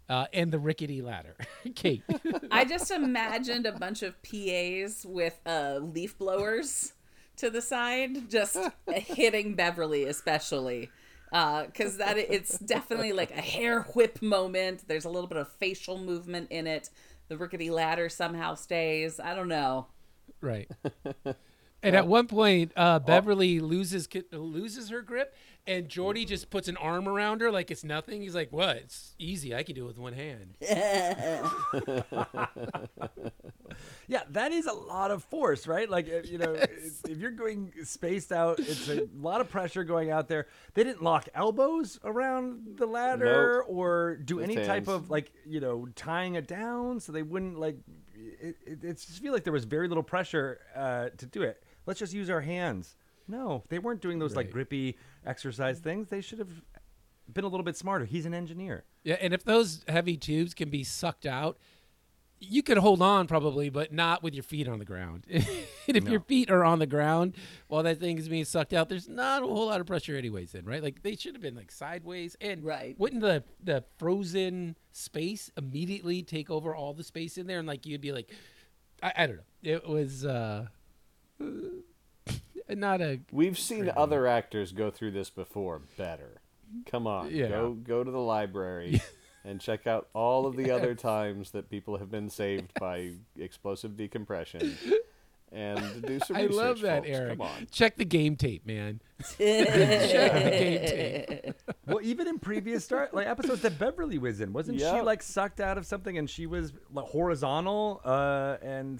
[0.09, 1.35] uh, and the rickety ladder?
[1.75, 2.03] Kate,
[2.51, 6.93] I just imagined a bunch of PAs with uh, leaf blowers
[7.37, 10.89] to the side, just hitting Beverly, especially.
[11.31, 14.87] Because that it's definitely like a hair whip moment.
[14.87, 16.91] There's a little bit of facial movement in it.
[17.29, 19.19] The rickety ladder somehow stays.
[19.19, 19.87] I don't know.
[20.41, 20.69] Right.
[21.83, 25.35] And at one point, uh, Beverly loses loses her grip,
[25.67, 28.21] and Geordi just puts an arm around her like it's nothing.
[28.21, 28.77] He's like, "What?
[28.77, 29.53] It's easy.
[29.53, 31.49] I can do it with one hand." Yeah,
[34.07, 35.89] yeah, that is a lot of force, right?
[35.89, 39.83] Like, uh, you know, it's- if you're going spaced out, it's a lot of pressure
[39.83, 40.47] going out there.
[40.73, 45.59] They didn't lock elbows around the ladder or do Just any type of like, you
[45.59, 47.77] know, tying it down so they wouldn't like.
[48.15, 51.61] It, it, it's just feel like there was very little pressure uh, to do it.
[51.85, 52.95] Let's just use our hands.
[53.27, 56.09] No, they weren't doing those like grippy exercise things.
[56.09, 56.49] They should have
[57.31, 58.05] been a little bit smarter.
[58.05, 58.83] He's an engineer.
[59.03, 61.57] Yeah, and if those heavy tubes can be sucked out,
[62.39, 65.25] you could hold on probably, but not with your feet on the ground.
[65.29, 67.35] and if your feet are on the ground
[67.67, 70.51] while that thing is being sucked out, there's not a whole lot of pressure anyways.
[70.51, 70.83] Then, right?
[70.83, 72.99] Like they should have been like sideways, and Right.
[72.99, 77.85] wouldn't the the frozen space immediately take over all the space in there, and like
[77.85, 78.29] you'd be like,
[79.01, 79.43] I, I don't know.
[79.63, 80.67] It was uh,
[82.69, 86.41] not a We've seen other actors go through this before better.
[86.87, 87.49] Come on, Yeah.
[87.49, 89.01] go go to the library
[89.45, 93.95] and check out all of the other times that people have been saved by explosive
[93.95, 94.75] decompression,
[95.51, 97.15] and do some I love that, folks.
[97.15, 97.29] Erik.
[97.37, 97.67] Come on.
[97.71, 99.01] Check the game tape, man.
[99.37, 100.87] Check the game
[101.43, 101.53] tape.
[101.85, 105.59] Well, even in previous Star like episodes that Beverly was in, wasn't she like sucked
[105.59, 108.99] out of something and she was like, horizontal uh, and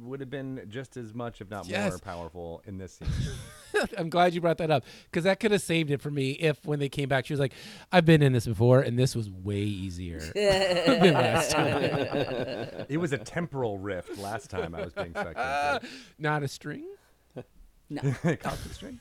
[0.00, 3.08] would have been just as much, if not more, powerful in this scene.
[3.98, 6.64] I'm glad you brought that up because that could have saved it for me if
[6.64, 7.54] when they came back she was like,
[7.90, 11.82] "I've been in this before and this was way easier than last time."
[12.88, 15.28] it was a temporal rift last time I was being sucked
[15.82, 15.88] into.
[16.18, 16.86] Not a string.
[17.94, 19.00] Constant string.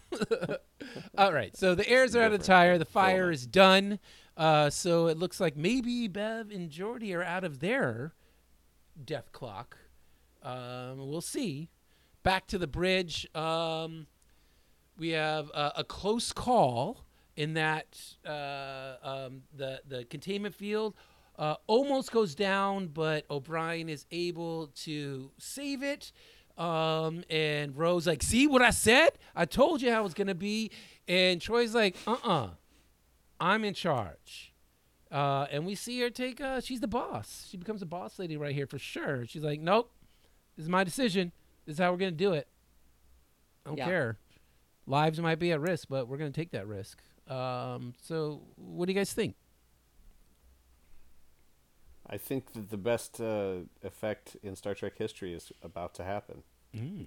[1.18, 2.78] All right, so the airs are out of the tire.
[2.78, 3.36] The fire filament.
[3.36, 4.00] is done.
[4.38, 8.14] Uh, so it looks like maybe Bev and Geordi are out of their
[9.04, 9.78] death clock.
[10.44, 11.70] Um, we'll see.
[12.24, 13.28] Back to the bridge.
[13.36, 14.08] Um,
[14.98, 20.96] we have uh, a close call in that uh, um, the the containment field
[21.40, 26.12] uh, almost goes down, but O'Brien is able to save it.
[26.58, 29.12] Um, and Ro's like, see what I said?
[29.36, 30.70] I told you how was gonna be.
[31.08, 32.50] And Troi's like, uh-uh,
[33.40, 34.54] I'm in charge.
[35.12, 36.40] Uh, and we see her take.
[36.40, 37.48] Uh, she's the boss.
[37.50, 39.26] She becomes a boss lady right here for sure.
[39.26, 39.92] She's like, nope,
[40.56, 41.32] this is my decision.
[41.66, 42.48] This is how we're gonna do it.
[43.66, 43.86] I don't Yeah.
[43.86, 44.18] care.
[44.88, 47.02] Lives might be at risk, but we're gonna take that risk.
[47.28, 49.36] Um, so, what do you guys think?
[52.08, 56.44] I think that the best uh, effect in Star Trek history is about to happen.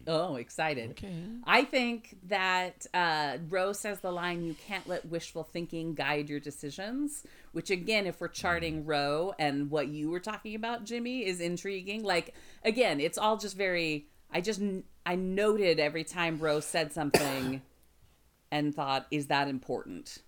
[0.07, 0.91] Oh, excited.
[0.91, 1.13] Okay.
[1.45, 6.41] I think that uh, Rose says the line, you can't let wishful thinking guide your
[6.41, 11.41] decisions, which, again, if we're charting Ro and what you were talking about, Jimmie, is
[11.41, 12.03] intriguing.
[12.03, 14.61] Like, again, it's all just very, I just,
[15.07, 17.63] I noted every time Rose said something
[18.51, 20.19] and thought, is that important?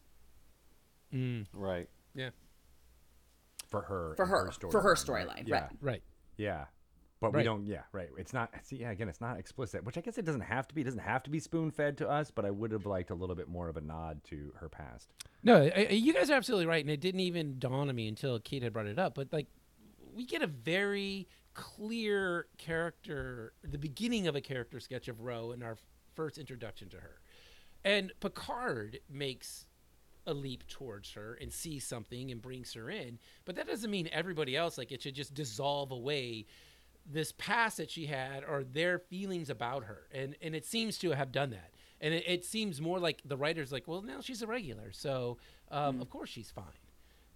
[1.15, 1.47] Mm.
[1.53, 1.89] Right.
[2.15, 2.31] Yeah.
[3.69, 4.15] For her.
[4.17, 5.55] For and her, for her storyline, storyline, Yeah.
[5.55, 5.71] right.
[5.81, 6.03] Right.
[6.39, 6.65] Yeah.
[7.21, 8.11] But we don't, yeah, right.
[8.19, 10.75] It's not, see, yeah, again, it's not explicit, which I guess it doesn't have to
[10.75, 10.83] be.
[10.83, 13.15] It doesn't have to be spoon fed to us, but I would have liked a
[13.15, 15.15] little bit more of a nod to her past.
[15.43, 18.39] No, I- you guys are absolutely right, and it didn't even dawn on me until
[18.39, 19.15] Kate had brought it up.
[19.15, 19.47] But like,
[20.15, 25.63] we get a very clear character, the beginning of a character sketch of Ro in
[25.63, 25.79] our
[26.15, 27.21] first introduction to her,
[27.83, 29.67] and Picard makes
[30.27, 33.19] a leap towards her and sees something and brings her in.
[33.45, 36.47] But that doesn't mean everybody else like it should just dissolve away
[37.09, 40.07] this past that she had or their feelings about her.
[40.13, 41.71] And and it seems to have done that.
[42.01, 44.93] And it, it seems more like the writer's like well now she's a regular.
[44.93, 45.39] So
[45.71, 46.65] um, of course she's fine.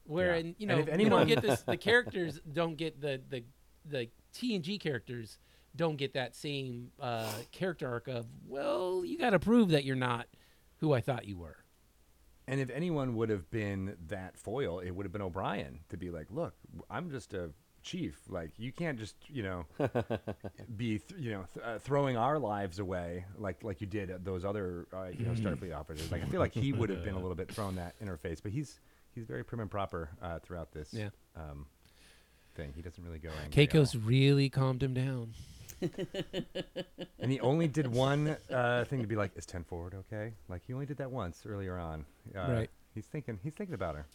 [0.05, 0.41] Where Yeah.
[0.41, 3.45] and you know anyone- don't get this the characters don't get the the
[3.85, 5.39] the TNG characters
[5.77, 9.95] don't get that same uh, character arc of well you got to prove that you're
[9.97, 10.27] not
[10.79, 11.59] who I thought you were.
[12.49, 16.11] And if anyone would have been that foil, it would have been O'Brien to be
[16.11, 16.55] like, look,
[16.91, 17.51] I'm just a
[17.83, 18.18] chief.
[18.28, 19.64] Like, you can't just, you know,
[20.76, 24.24] be, th- you know, th- uh, throwing our lives away like like you did at
[24.24, 26.11] those other, uh, you know, Starfleet operators.
[26.12, 28.53] Like, I feel like he would have been a little bit thrown that interface, but
[28.53, 28.81] he's
[29.14, 31.09] he's very prim and proper uh, throughout this Yeah.
[31.37, 31.66] um,
[32.55, 32.72] thing.
[32.76, 33.66] He doesn't really go angry.
[33.66, 35.35] Keiko's really calmed him down
[37.18, 40.33] and he only did one uh, thing to be like, is ten forward okay?
[40.49, 42.05] Like he only did that once earlier on.
[42.37, 42.70] Uh, Right.
[42.95, 43.39] He's thinking.
[43.45, 44.07] He's thinking about her.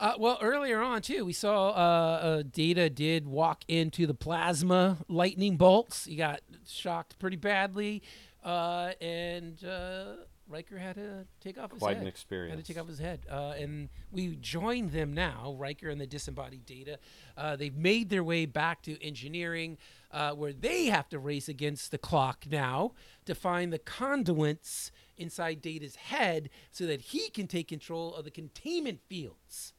[0.00, 4.98] Uh, well, earlier on too, we saw uh, uh, Data did walk into the plasma
[5.08, 6.04] lightning bolts.
[6.04, 8.02] He got shocked pretty badly,
[8.44, 10.12] uh, and uh,
[10.48, 12.02] Riker had to take off his Quite head.
[12.02, 12.08] an
[12.50, 15.56] Had to take off his head, uh, and we join them now.
[15.58, 17.00] Riker and the disembodied Data.
[17.36, 19.78] Uh, they've made their way back to engineering,
[20.12, 22.92] uh, where they have to race against the clock now
[23.24, 28.30] to find the conduits inside Data's head, so that he can take control of the
[28.30, 29.74] containment fields.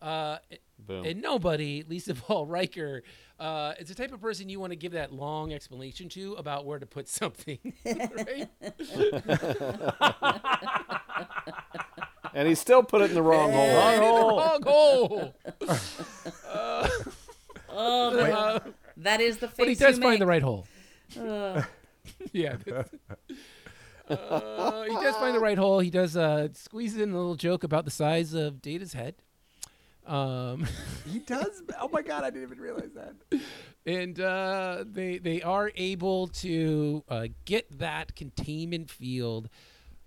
[0.00, 0.38] Uh,
[0.78, 1.04] Boom.
[1.04, 3.02] and nobody, least of all Riker,
[3.40, 6.64] uh, is the type of person you want to give that long explanation to about
[6.66, 7.58] where to put something.
[7.84, 8.48] right?
[12.34, 14.38] and he still put it in the wrong hole.
[14.38, 15.34] Wrong hole.
[17.70, 18.58] Oh, but Uh,
[18.96, 20.20] that is the face but he does you find make.
[20.20, 20.66] the right hole.
[21.20, 21.64] Ugh.
[22.32, 22.56] Yeah.
[24.08, 25.78] Uh, he does find the right hole.
[25.80, 29.16] He does uh, squeeze in a little joke about the size of Data's head.
[30.08, 30.66] Um,
[31.06, 31.62] He does.
[31.80, 33.40] Oh my god, I didn't even realize that.
[33.86, 39.48] and uh, they they are able to uh, get that containment field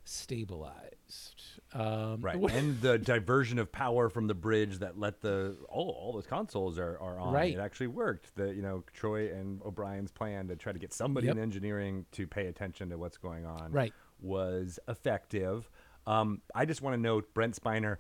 [0.03, 1.43] stabilized.
[1.73, 6.13] Um, Right, and the diversion of power from the bridge that let the oh all
[6.13, 7.33] those consoles are, are on.
[7.33, 7.53] Right.
[7.53, 8.35] It actually worked.
[8.35, 11.37] The you know Troi and O'Brien's plan to try to get somebody Yep.
[11.37, 13.71] in engineering to pay attention to what's going on.
[13.71, 13.93] Right.
[14.19, 15.69] Was effective.
[16.07, 17.97] Um, I just want to note Brent Spiner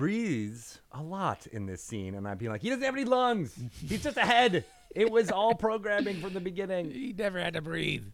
[0.00, 3.54] breathes a lot in this scene, and I'd be like, he doesn't have any lungs.
[3.86, 4.64] He's just a head.
[4.94, 6.90] It was all programming from the beginning.
[6.90, 8.04] He never had to breathe.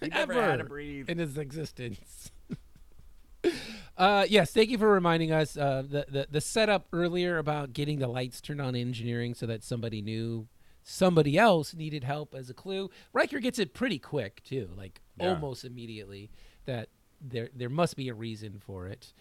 [0.00, 1.08] He never Ever had to breathe.
[1.08, 2.32] in his existence.
[3.96, 5.56] uh, yes, thank you for reminding us.
[5.56, 9.46] Uh, the, the the setup earlier about getting the lights turned on in engineering so
[9.46, 10.48] that somebody knew
[10.82, 12.90] somebody else needed help as a clue.
[13.12, 15.28] Riker gets it pretty quick too, like Yeah.
[15.30, 16.30] almost immediately.
[16.66, 16.88] That
[17.20, 19.12] there there must be a reason for it.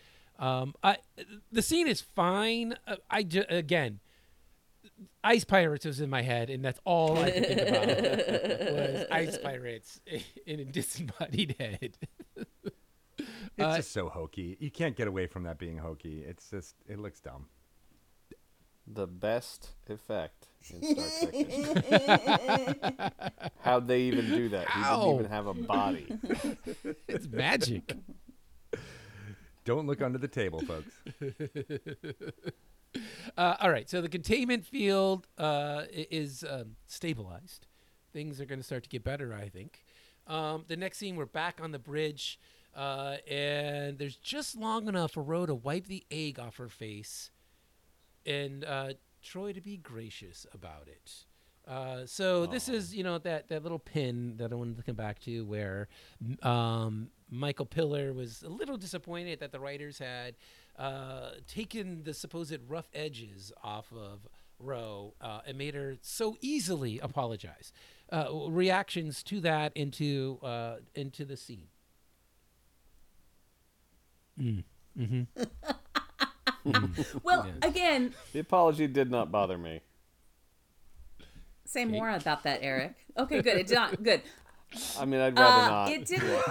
[0.42, 0.98] Um, I
[1.52, 2.76] the scene is fine.
[2.86, 4.00] Uh, I ju- again.
[5.24, 7.88] Ice pirates was in my head, and that's all I could think about
[8.74, 10.02] was ice pirates
[10.48, 11.98] in a disembodied head.
[13.58, 14.58] It's Uh, just so hokey.
[14.60, 16.24] You can't get away from that being hokey.
[16.28, 17.48] It's just, it looks dumb.
[18.88, 23.14] The best effect in Star Trek.
[23.62, 24.62] How'd they even do that?
[24.68, 25.02] He How?
[25.02, 26.08] didn't even have a body.
[27.08, 27.94] It's magic.
[29.64, 30.92] Don't look under the table, folks.
[33.38, 37.68] Uh, all right, so the containment field uh, is um, stabilized.
[38.12, 39.86] Things are going to start to get better, I think.
[40.28, 42.40] Um, the next scene, we're back on the bridge,
[42.76, 47.32] uh, and there's just long enough for Ro to wipe the egg off her face,
[48.26, 48.94] and uh,
[49.24, 51.14] Troi to be gracious about it.
[51.68, 54.96] Uh, so this is, you know, that, that little pin that I wanted to come
[54.96, 55.88] back to, where
[56.42, 60.36] um, Michael Piller was a little disappointed that the writers had
[60.78, 64.28] uh, taken the supposed rough edges off of
[64.60, 67.72] Ro uh, and made her so easily apologize.
[68.12, 71.68] Uh, reactions to that into uh, into the scene.
[77.24, 77.68] Well, Yeah.
[77.68, 79.82] again, The apology did not bother me.
[81.66, 82.94] say more about that, Erik.
[83.18, 83.58] Okay, good.
[83.58, 84.22] It did not good.
[85.00, 85.92] I mean, I'd rather Uh, not.
[85.92, 86.44] it didn't.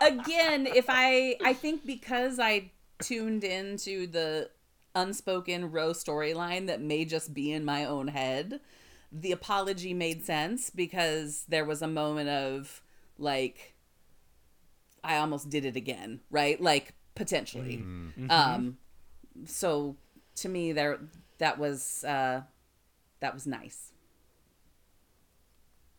[0.00, 2.70] Again, if I, I think because I
[3.00, 4.50] tuned into the
[4.94, 8.60] unspoken Ro storyline that may just be in my own head,
[9.10, 12.82] the apology made sense because there was a moment of
[13.18, 13.74] like,
[15.02, 16.60] I almost did it again, right?
[16.60, 17.82] Like potentially.
[18.30, 18.78] Um,
[19.46, 19.96] so
[20.36, 20.98] to me, there
[21.38, 22.42] that was uh,
[23.20, 23.87] that was nice.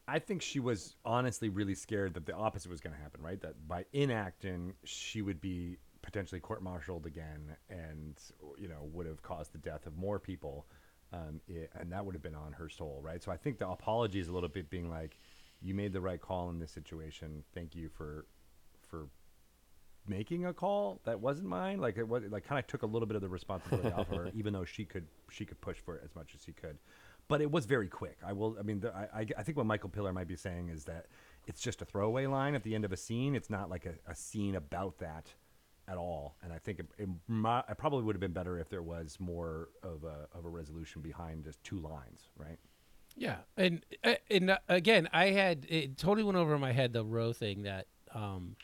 [0.10, 3.39] I think she was honestly really scared that the opposite was going to happen, right?
[3.41, 8.16] That by inacting, she would be potentially court-martialed again, and
[8.57, 10.66] you know would have caused the death of more people,
[11.14, 13.22] um, i and that would have been on her soul, right?
[13.22, 15.20] So I think the apology is a little bit being like,
[15.62, 17.43] "You made the right call in this situation.
[17.53, 18.26] Thank you for
[18.88, 19.07] for
[20.07, 21.80] making a call that wasn't mine.
[21.80, 24.18] Like it was like kind of took a little bit of the responsibility off of
[24.18, 26.78] her, even though she could she could push for it as much as she could.
[27.30, 28.18] But it was very quick.
[28.26, 28.58] I will.
[28.60, 31.06] I mean, the, I, I think what Michael Piller might be saying is that
[31.48, 33.36] it's just a throwaway line at the end of a scene.
[33.36, 35.32] It's not like a, a scene about that
[35.88, 36.36] at all.
[36.44, 39.70] And I think it, it, it probably would have been better if there was more
[39.84, 42.58] of a of a resolution behind just two lines, right?
[43.16, 47.04] Yeah, and uh, and uh, again, I had it totally went over my head the
[47.04, 48.56] Ro thing that um,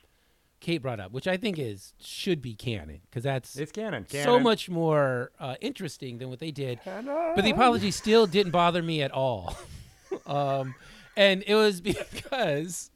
[0.60, 4.08] Kate brought up, which I think is should be canon because that's It's canon.
[4.10, 6.80] so much more uh, interesting than what they did.
[6.84, 9.56] But the apology still didn't bother me at all,
[10.26, 10.74] um,
[11.16, 11.82] and it was
[12.14, 12.90] because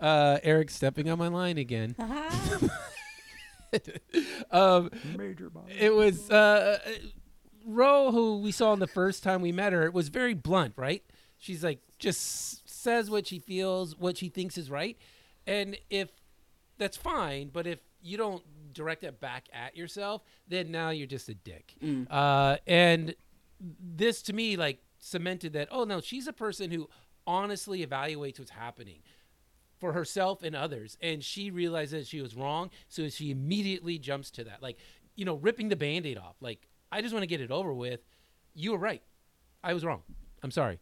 [0.00, 1.94] uh, Erik stepping on my line again.
[4.50, 5.50] um, major.
[5.50, 5.68] Bob.
[5.78, 6.78] it was uh,
[7.66, 9.84] Ro, who we saw in the first time we met her.
[9.84, 11.02] It was very blunt, right?
[11.38, 14.96] She's like just says what she feels, what she thinks is right,
[15.46, 16.08] and if
[16.78, 21.28] that's fine, but if you don't direct it back at yourself, then now you're just
[21.28, 21.74] a dick.
[22.10, 23.14] Uh, and
[23.60, 25.68] this to me like cemented that.
[25.70, 26.88] Oh no, she's a person who
[27.26, 29.00] honestly evaluates what's happening
[29.78, 34.44] for herself and others and she realizes she was wrong so she immediately jumps to
[34.44, 34.62] that.
[34.62, 34.78] Like
[35.16, 38.00] you know ripping the band-aid off like i just want to get it over with.
[38.54, 39.02] You were right.
[39.62, 40.02] I was wrong.
[40.42, 40.78] I'm sorry.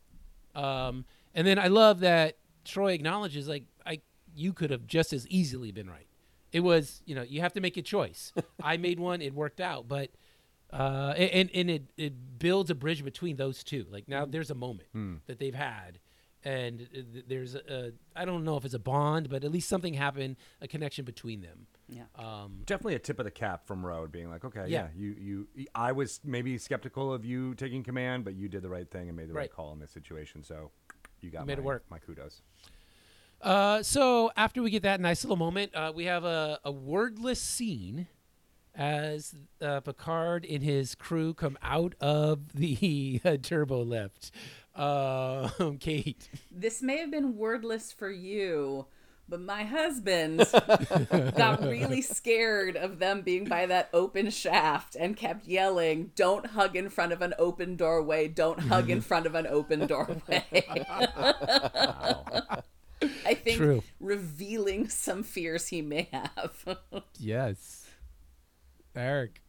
[0.54, 4.00] Um, and then i love that Troi acknowledges like i
[4.34, 6.06] you could have just as easily been right
[6.52, 9.60] it was you know you have to make a choice i made one it worked
[9.60, 10.10] out but
[10.72, 13.84] uh, and and it, it builds a bridge between those two.
[13.90, 14.88] Like now, there's a moment
[15.26, 15.98] that they've had,
[16.44, 16.88] and
[17.28, 20.36] there's a, a I don't know if it's a bond, but at least something happened,
[20.62, 21.66] a connection between them.
[21.90, 22.04] Yeah.
[22.16, 24.88] Um, definitely a tip of the cap from Road being like, okay, yeah, Yeah.
[24.96, 28.90] you, you, I was maybe skeptical of you taking command, but you did the right
[28.90, 29.52] thing and made the right, Right.
[29.52, 30.42] call in this situation.
[30.42, 30.70] So
[31.20, 31.84] you got You made it work.
[31.90, 32.40] My kudos.
[33.42, 37.40] Uh, so after we get that nice little moment, uh, we have a, a wordless
[37.40, 38.06] scene
[38.74, 44.30] as uh, Picard and his crew come out of the uh, turbo lift.
[44.74, 45.48] Uh,
[45.80, 48.86] Kate, This may have been wordless for you,
[49.28, 50.38] But my husband
[51.36, 56.74] got really scared of them being by that open shaft and kept yelling, Don't hug
[56.74, 58.28] in front of an open doorway.
[58.28, 60.64] Don't hug in front of an open doorway.
[63.26, 63.82] I think True.
[64.00, 66.78] revealing some fears he may have.
[67.18, 67.86] Yes.
[68.94, 69.40] Erik.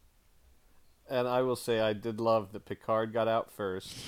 [1.08, 3.94] And I will say I did love that Picard got out first.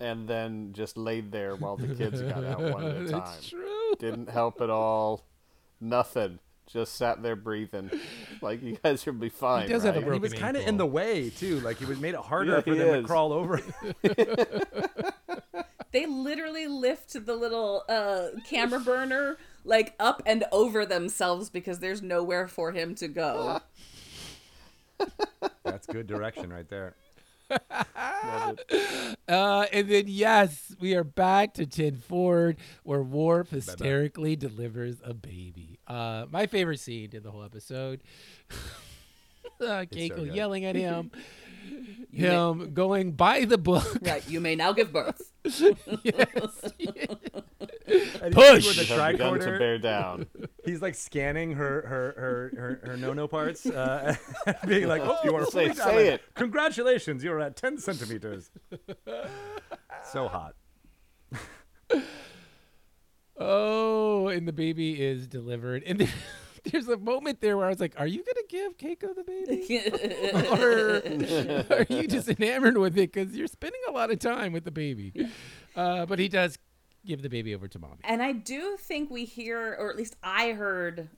[0.00, 3.22] And then just laid there while the kids got out one at a time.
[3.38, 3.94] It's true.
[4.00, 5.24] Didn't help at all.
[5.80, 6.40] Nothing.
[6.66, 7.90] Just sat there breathing.
[8.42, 9.68] Like you guys will be fine.
[9.68, 10.14] does have a right?
[10.14, 10.68] he was kind of ankle.
[10.68, 11.60] in the way too.
[11.60, 13.02] Like he was made it harder Yeah, for them is.
[13.02, 13.62] to crawl over.
[15.94, 22.02] They literally lift the little uh, camera burner like up and over themselves because there's
[22.02, 23.60] nowhere for him to go.
[25.64, 26.96] That's good direction right there.
[29.28, 35.14] Uh, and then yes, we are back to Ten Forward, where Worf hysterically delivers a
[35.14, 35.78] baby.
[35.86, 38.02] Uh, my favorite scene in the whole episode.
[39.60, 40.34] uh, Keiko good.
[40.34, 41.10] yelling at him,
[42.12, 43.86] him going by the book.
[44.02, 45.30] Right, you may now give birth.
[47.86, 48.66] And Push!
[48.66, 50.26] With the Have begun to tricorder, bear down.
[50.64, 54.16] he's like scanning her her her her, her no no parts, uh,
[54.66, 56.22] being like, "Oh, you are Say- fully say it.
[56.34, 58.50] Congratulations, you're at ten centimeters."
[60.10, 60.54] so hot.
[63.36, 65.82] Oh, and the baby is delivered.
[65.84, 66.08] And then
[66.70, 69.80] there's a moment there where I was like, "Are you gonna give Keiko the baby,
[71.70, 74.64] or are you just enamored with it because you're spending a lot of time with
[74.64, 75.12] the baby?"
[75.76, 76.58] Uh, but he does
[77.04, 77.98] give the baby over to mommy.
[78.04, 81.08] and I do think we hear, or at least I heard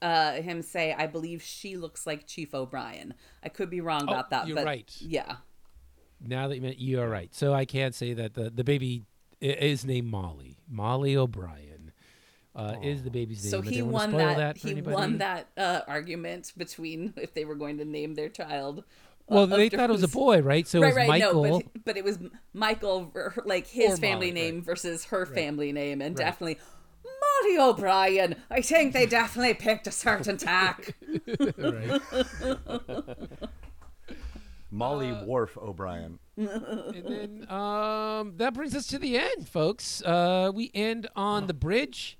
[0.00, 3.14] uh, him say, I believe she looks like Chief O'Brien.
[3.42, 4.46] I could be wrong Oh, about that.
[4.46, 4.90] you're but right.
[5.00, 5.36] Yeah.
[6.24, 9.04] Now that you meant you are right, so I can't say that the the baby
[9.40, 10.58] is named Molly.
[10.70, 11.71] Molly O'Brien
[12.54, 13.50] uh, is the baby's name.
[13.50, 14.94] So he won that, that he anybody.
[14.94, 18.80] won that uh, argument between if they were going to name their child.
[18.80, 18.82] uh,
[19.34, 20.66] Well, they thought it was a boy, right?
[20.66, 21.42] So it right, was right, Michael.
[21.44, 22.18] no, but but it was
[22.52, 23.12] Michael,
[23.44, 24.64] like his Or family Molly, name right.
[24.64, 26.24] versus her family name, and Right.
[26.26, 26.58] definitely
[27.04, 28.34] Molly O'Brien.
[28.50, 30.94] I think they definitely picked a certain tack.
[34.70, 36.18] Molly Uh, Worf O'Brien.
[36.36, 40.02] and then um, that brings us to the end, folks.
[40.02, 42.18] Uh, we end on the bridge,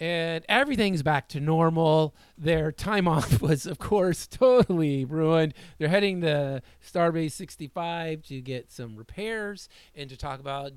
[0.00, 2.14] and everything's back to normal.
[2.38, 5.54] Their time off was, of course, totally ruined.
[5.78, 10.72] They're heading to Starbase 65 to get some repairs and to talk about,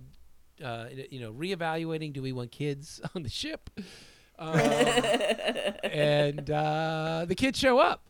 [0.63, 3.69] uh, you know, reevaluating: Do we want kids on the ship?
[4.37, 4.55] Um,
[5.83, 8.09] and uh, the kids show up,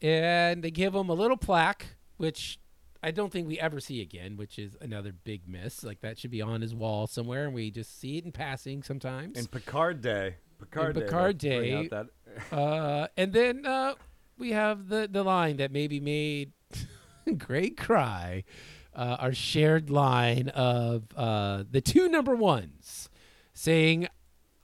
[0.00, 2.58] and they give them a little plaque, which
[3.02, 5.84] I don't think we ever see again, which is another big miss.
[5.84, 8.82] Like that should be on his wall somewhere, and we just see it in passing
[8.82, 9.38] sometimes.
[9.38, 10.36] In Picard Day.
[10.58, 11.00] Picard Day.
[11.02, 11.88] Picard Day.
[11.88, 12.06] that-
[12.52, 13.94] uh, and then uh,
[14.38, 16.52] we have the the line that maybe made
[17.38, 18.44] great cry.
[18.94, 23.08] Uh, our shared line of uh, the two number ones
[23.54, 24.06] saying,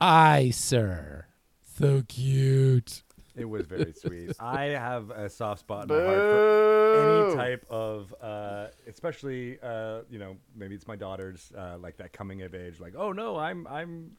[0.01, 1.26] "I, sir."
[1.78, 3.03] So cute.
[3.34, 4.32] It was very sweet.
[4.38, 10.03] I have a soft spot in my heart for any type of, uh, especially, uh,
[10.11, 13.38] you know, maybe it's my daughter's, uh, like that coming of age, like, oh no,
[13.38, 14.12] I'm, I'm,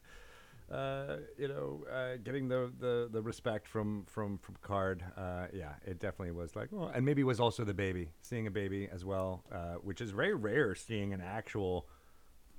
[0.70, 5.04] uh, you know, uh, getting the, the, the respect from, from, from Card.
[5.16, 8.46] Uh, yeah, it definitely was like, well, and maybe it was also the baby, seeing
[8.46, 11.86] a baby as well, uh, which is very rare seeing an actual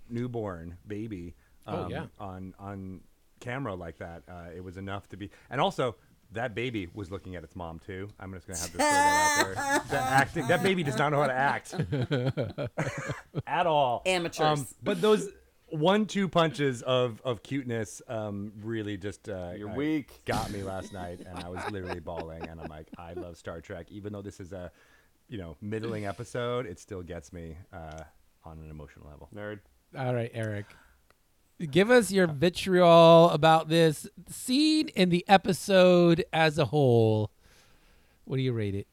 [0.10, 1.36] newborn baby.
[1.68, 2.06] Oh, um, yeah.
[2.20, 3.02] on on
[3.40, 4.24] camera like that.
[4.30, 5.96] Uh, it was enough to be, and also
[6.32, 8.10] that baby was looking at its mom too.
[8.20, 9.82] I'm just gonna have to throw that out there.
[9.90, 11.74] That acting, that baby does not know how to act
[13.48, 14.02] at all.
[14.06, 14.60] Amateurs.
[14.60, 15.30] Um, but those
[15.76, 20.24] one-two punches of of cuteness um, really just uh, You're uh, weak.
[20.26, 22.48] got me last night, and I was literally bawling.
[22.48, 24.72] And I'm like, I love Star Trek, even though this is a
[25.28, 28.04] you know middling episode, it still gets me uh,
[28.44, 29.30] on an emotional level.
[29.36, 29.60] Nerd.
[29.98, 30.66] All right, Erik.
[31.72, 37.32] Give us your vitriol about this scene in the episode as a whole.
[38.26, 38.88] What do you rate it?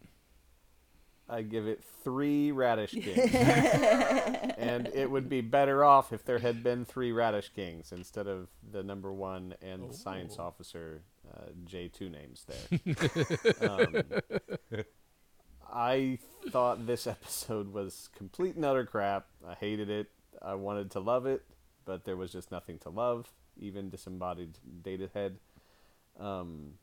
[1.32, 3.34] I give it three radish kings.
[3.34, 8.48] and it would be better off if there had been three radish kings instead of
[8.70, 11.02] the number one and the science officer
[11.32, 13.70] uh, J2 names there.
[13.70, 14.02] um,
[15.72, 16.18] I
[16.50, 19.26] thought this episode was complete and utter crap.
[19.46, 20.10] I hated it.
[20.42, 21.42] I wanted to love it,
[21.86, 25.38] but there was just nothing to love, even disembodied data head.
[26.20, 26.74] Um,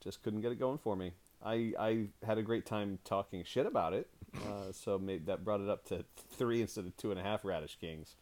[0.00, 1.12] just couldn't get it going for me.
[1.42, 4.08] I, I had a great time talking shit about it,
[4.46, 7.44] uh, so made, that brought it up to three instead of two and a half
[7.44, 8.16] Radish Kings.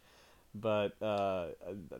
[0.55, 1.47] but uh,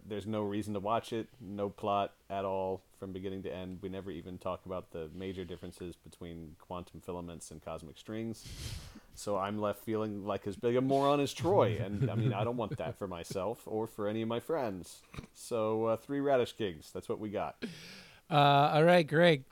[0.08, 1.28] there's no reason to watch it.
[1.42, 3.80] No plot at all from beginning to end.
[3.82, 8.46] We never even talk about the major differences between quantum filaments and cosmic strings.
[9.16, 12.44] So I'm left feeling like as big a moron as Troi, and I mean I
[12.44, 15.02] don't want that for myself or for any of my friends.
[15.34, 16.92] So uh, three radish kings.
[16.94, 17.64] That's what we got.
[18.30, 18.36] Uh,
[18.74, 19.44] all right, Greg.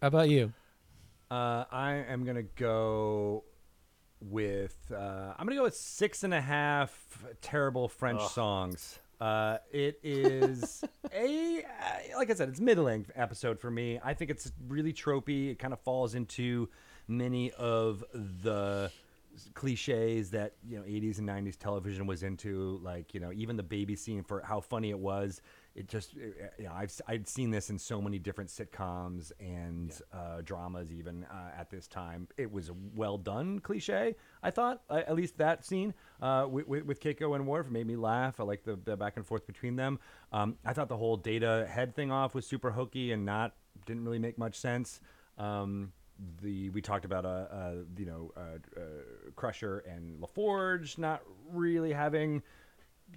[0.00, 0.52] How about you?
[1.30, 3.44] Uh, I am gonna go
[4.20, 8.30] with uh, I'm gonna go with six and a half terrible French Ugh.
[8.30, 8.98] songs.
[9.20, 14.00] Uh, it is a uh, like I said, it's middling episode for me.
[14.02, 15.50] I think it's really tropey.
[15.50, 16.68] It kind of falls into
[17.08, 18.90] many of the
[19.54, 23.62] cliches that you know 80s and 90s television was into like you know even the
[23.62, 25.40] baby scene for how funny it was
[25.78, 30.00] it just it- you know i've i'd seen this in so many different sitcoms and
[30.12, 32.26] uh, dramas even uh, at this time.
[32.36, 36.66] It was a well done cliche i thought uh, at least that scene uh, with,
[36.66, 38.40] with, keiko and Worf made me laugh.
[38.40, 39.98] I like the, the back and forth between them.
[40.32, 43.54] Um, i thought the whole data head thing off was super hokey and not
[43.86, 45.00] didn't really make much sense.
[45.38, 45.92] Um,
[46.42, 48.82] the we talked about uh, uh you know uh, uh,
[49.36, 51.22] Crusher and LaForge not
[51.52, 52.42] really having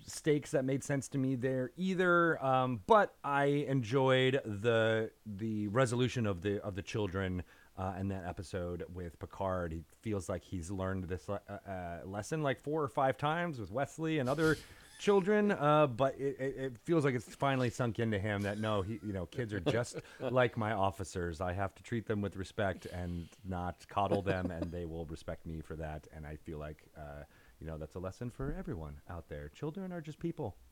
[0.06, 2.44] stakes that made sense to me there either.
[2.44, 7.44] Um, but I enjoyed the the resolution of the of the children.
[7.78, 12.44] Uh, in that episode with Picard, he feels like he's learned this uh, uh, lesson
[12.44, 14.58] like four or five times with Wesley and other
[15.02, 15.52] children.
[15.52, 19.00] Uh, but it, it, it feels like it's finally sunk into him that no, he,
[19.06, 21.42] you know, kids are just like my officers.
[21.42, 25.46] I have to treat them with respect and not coddle them, and they will respect
[25.46, 26.08] me for that.
[26.16, 27.24] And I feel like, uh,
[27.62, 29.50] you know, that's a lesson for everyone out there.
[29.50, 30.56] Children are just people.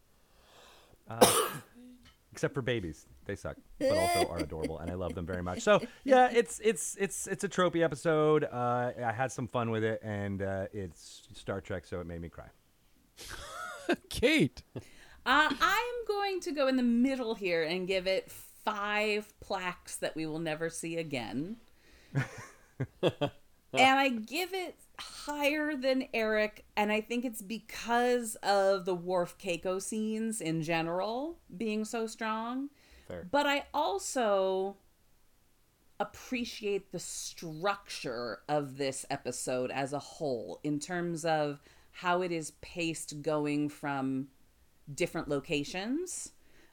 [1.11, 1.25] Uh,
[2.31, 5.61] except for babies, they suck, but also are adorable, and I love them very much.
[5.61, 8.43] So yeah, it's it's it's it's a tropey episode.
[8.43, 12.21] Uh, I had some fun with it, and uh, it's Star Trek, so it made
[12.21, 12.45] me cry.
[14.09, 14.61] Kate.
[14.75, 14.81] Uh,
[15.25, 20.27] I'm going to go in the middle here and give it five plaques that we
[20.27, 21.57] will never see again.
[23.73, 29.37] and I give it higher than Erik, and I think it's because of the Worf
[29.37, 32.69] Keiko scenes in general being so strong.
[33.07, 33.27] Fair.
[33.29, 34.77] But I also
[35.99, 41.61] appreciate the structure of this episode as a whole in terms of
[41.91, 44.27] how it is paced going from
[44.93, 46.31] different locations.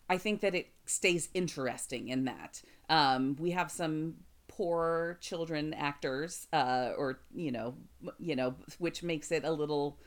[0.09, 2.63] I think that it stays interesting in that.
[2.89, 4.15] Um, we have some
[4.57, 7.75] poor children actors, uh, or you know,
[8.19, 9.99] you know, which makes it a little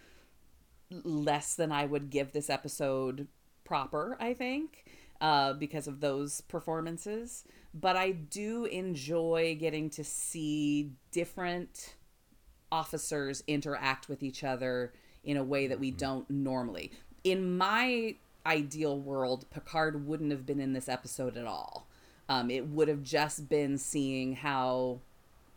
[0.90, 3.28] less than I would give this episode
[3.64, 4.18] proper.
[4.20, 4.86] I think
[5.22, 7.44] uh, because of those performances,
[7.74, 11.96] but I do enjoy getting to see different
[12.72, 14.94] officers interact with each other
[15.24, 16.92] in a way that we don't normally.
[17.24, 21.89] In my ideal world, Picard wouldn't have been in this episode at all.
[22.30, 25.00] Um, it would have just been seeing how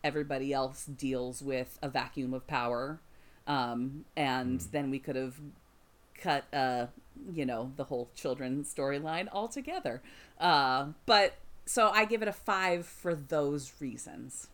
[0.03, 2.99] everybody else deals with a vacuum of power.
[3.47, 5.37] Um, and then we could have
[6.19, 6.87] cut, uh,
[7.33, 10.03] you know, the whole children storyline altogether.
[10.41, 11.35] Uh, but
[11.67, 14.49] so I give it a five for those reasons.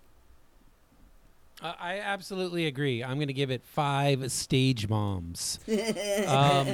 [1.60, 3.02] Uh, I absolutely agree.
[3.02, 5.58] I'm going to give it five stage moms.
[6.26, 6.68] um,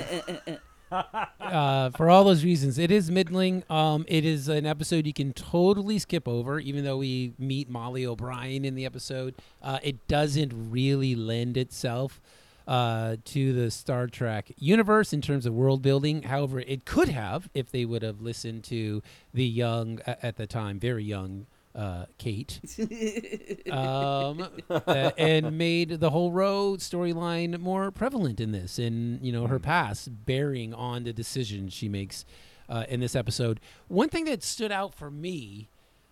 [1.40, 3.64] uh, for all those reasons, it is middling.
[3.68, 8.06] Um, it is an episode you can totally skip over, even though we meet Molly
[8.06, 9.34] O'Brien in the episode.
[9.62, 12.20] Uh, it doesn't really lend itself
[12.66, 16.22] uh, to the Star Trek universe in terms of world building.
[16.22, 20.78] However, it could have if they would have listened to the young, at the time,
[20.78, 21.46] very young.
[21.74, 22.60] Uh, Kate,
[23.72, 29.48] um, uh, and made the whole Ro storyline more prevalent in this, and you know
[29.48, 32.24] her past bearing on the decisions she makes
[32.68, 33.58] uh, in this episode.
[33.88, 35.68] One thing that stood out for me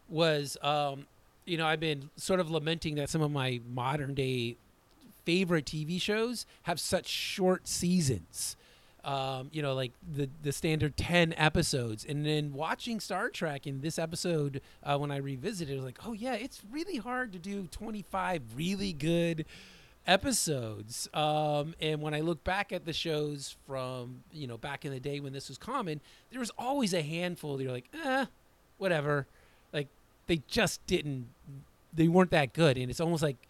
[0.08, 1.06] was, um,
[1.44, 4.56] you know, I've been sort of lamenting that some of my modern day
[5.24, 8.56] favorite TV shows have such short seasons.
[9.04, 13.80] Um, you know, like the the standard ten episodes, and then watching Star Trek in
[13.80, 17.40] this episode uh, when I revisited, it was like, oh yeah, it's really hard to
[17.40, 19.44] do twenty five really good
[20.06, 21.08] episodes.
[21.14, 25.00] Um, and when I look back at the shows from you know back in the
[25.00, 26.00] day when this was common,
[26.30, 27.56] there was always a handful.
[27.56, 28.26] That you're like, eh,
[28.78, 29.26] whatever.
[29.72, 29.88] Like
[30.26, 31.26] they just didn't,
[31.92, 33.48] they weren't that good, and it's almost like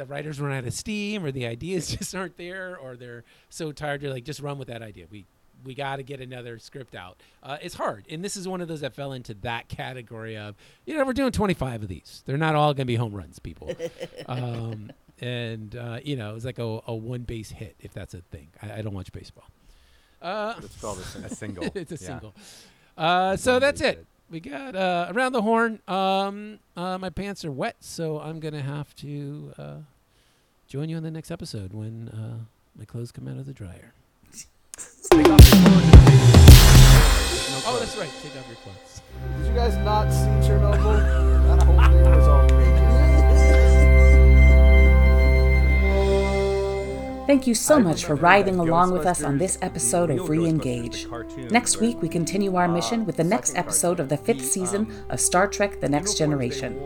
[0.00, 3.70] the writers run out of steam or the ideas just aren't there or they're so
[3.72, 5.24] tired you're like just run with that idea we
[5.62, 8.68] we got to get another script out uh, it's hard and this is one of
[8.68, 10.54] those that fell into that category of
[10.86, 13.38] you know we're doing 25 of these they're not all going to be home runs
[13.38, 13.70] people
[14.26, 14.90] um,
[15.20, 18.48] and uh, you know it's like a, a one base hit if that's a thing
[18.62, 19.44] I, I don't watch baseball
[20.22, 21.30] Uh, It's called a single.
[21.30, 21.64] A single.
[21.74, 22.08] it's a Yeah.
[22.08, 22.34] single.
[22.96, 24.04] Uh, so that's it.
[24.30, 25.80] We got uh, around the horn.
[25.88, 29.76] Um, uh, my pants are wet, so I'm gonna have to uh,
[30.70, 32.38] join you on the next episode when uh,
[32.78, 33.92] my clothes come out of the dryer.
[35.10, 36.20] Take off your clothes and leave.
[37.50, 38.08] No Oh, that's right.
[38.22, 39.02] Take off your clothes.
[39.38, 40.96] Did you guys not see Chernobyl?
[41.58, 42.80] that whole thing was all naked.
[47.26, 50.26] Thank you so I much for riding along with us on this episode of Ghostbusters,
[50.26, 51.08] the Re-Engage.
[51.08, 54.02] cartoon, Next was, week, we continue our uh, mission with the next episode cartoon.
[54.04, 56.80] of the fifth The, season um, of Star Trek The Next uniforms they Generation.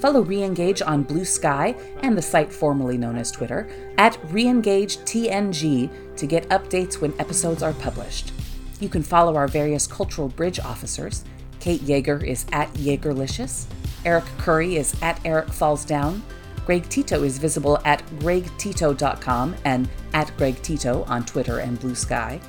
[0.00, 3.68] Follow Reengage on Blue Sky and the site formerly known as Twitter
[3.98, 8.32] at ReEngageTNG to get updates when episodes are published.
[8.80, 11.22] You can follow our various cultural bridge officers.
[11.60, 13.66] Kate Jaeger is at Jaegerlicious.
[14.06, 16.22] Erik Curry is at Erik Falls Down.
[16.64, 22.40] Greg Tito is visible at gregtito.com and at Greg Tito on Twitter and Blue Sky.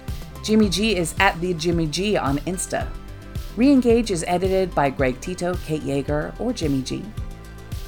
[0.41, 2.87] Jimmie G is at the Jimmie G on Insta.
[3.57, 7.03] Reengage is edited by Greg Tito, Kate Jaeger, or Jimmie G.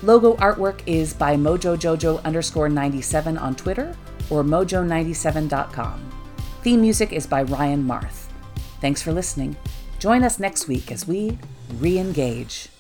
[0.03, 3.95] Logo artwork is by mojojojo underscore 97 on Twitter
[4.29, 6.11] or mojo97.com.
[6.61, 8.27] Theme music is by Ryan Marth.
[8.81, 9.55] Thanks for listening.
[9.99, 11.37] Join us next week as we
[11.79, 12.72] re engage.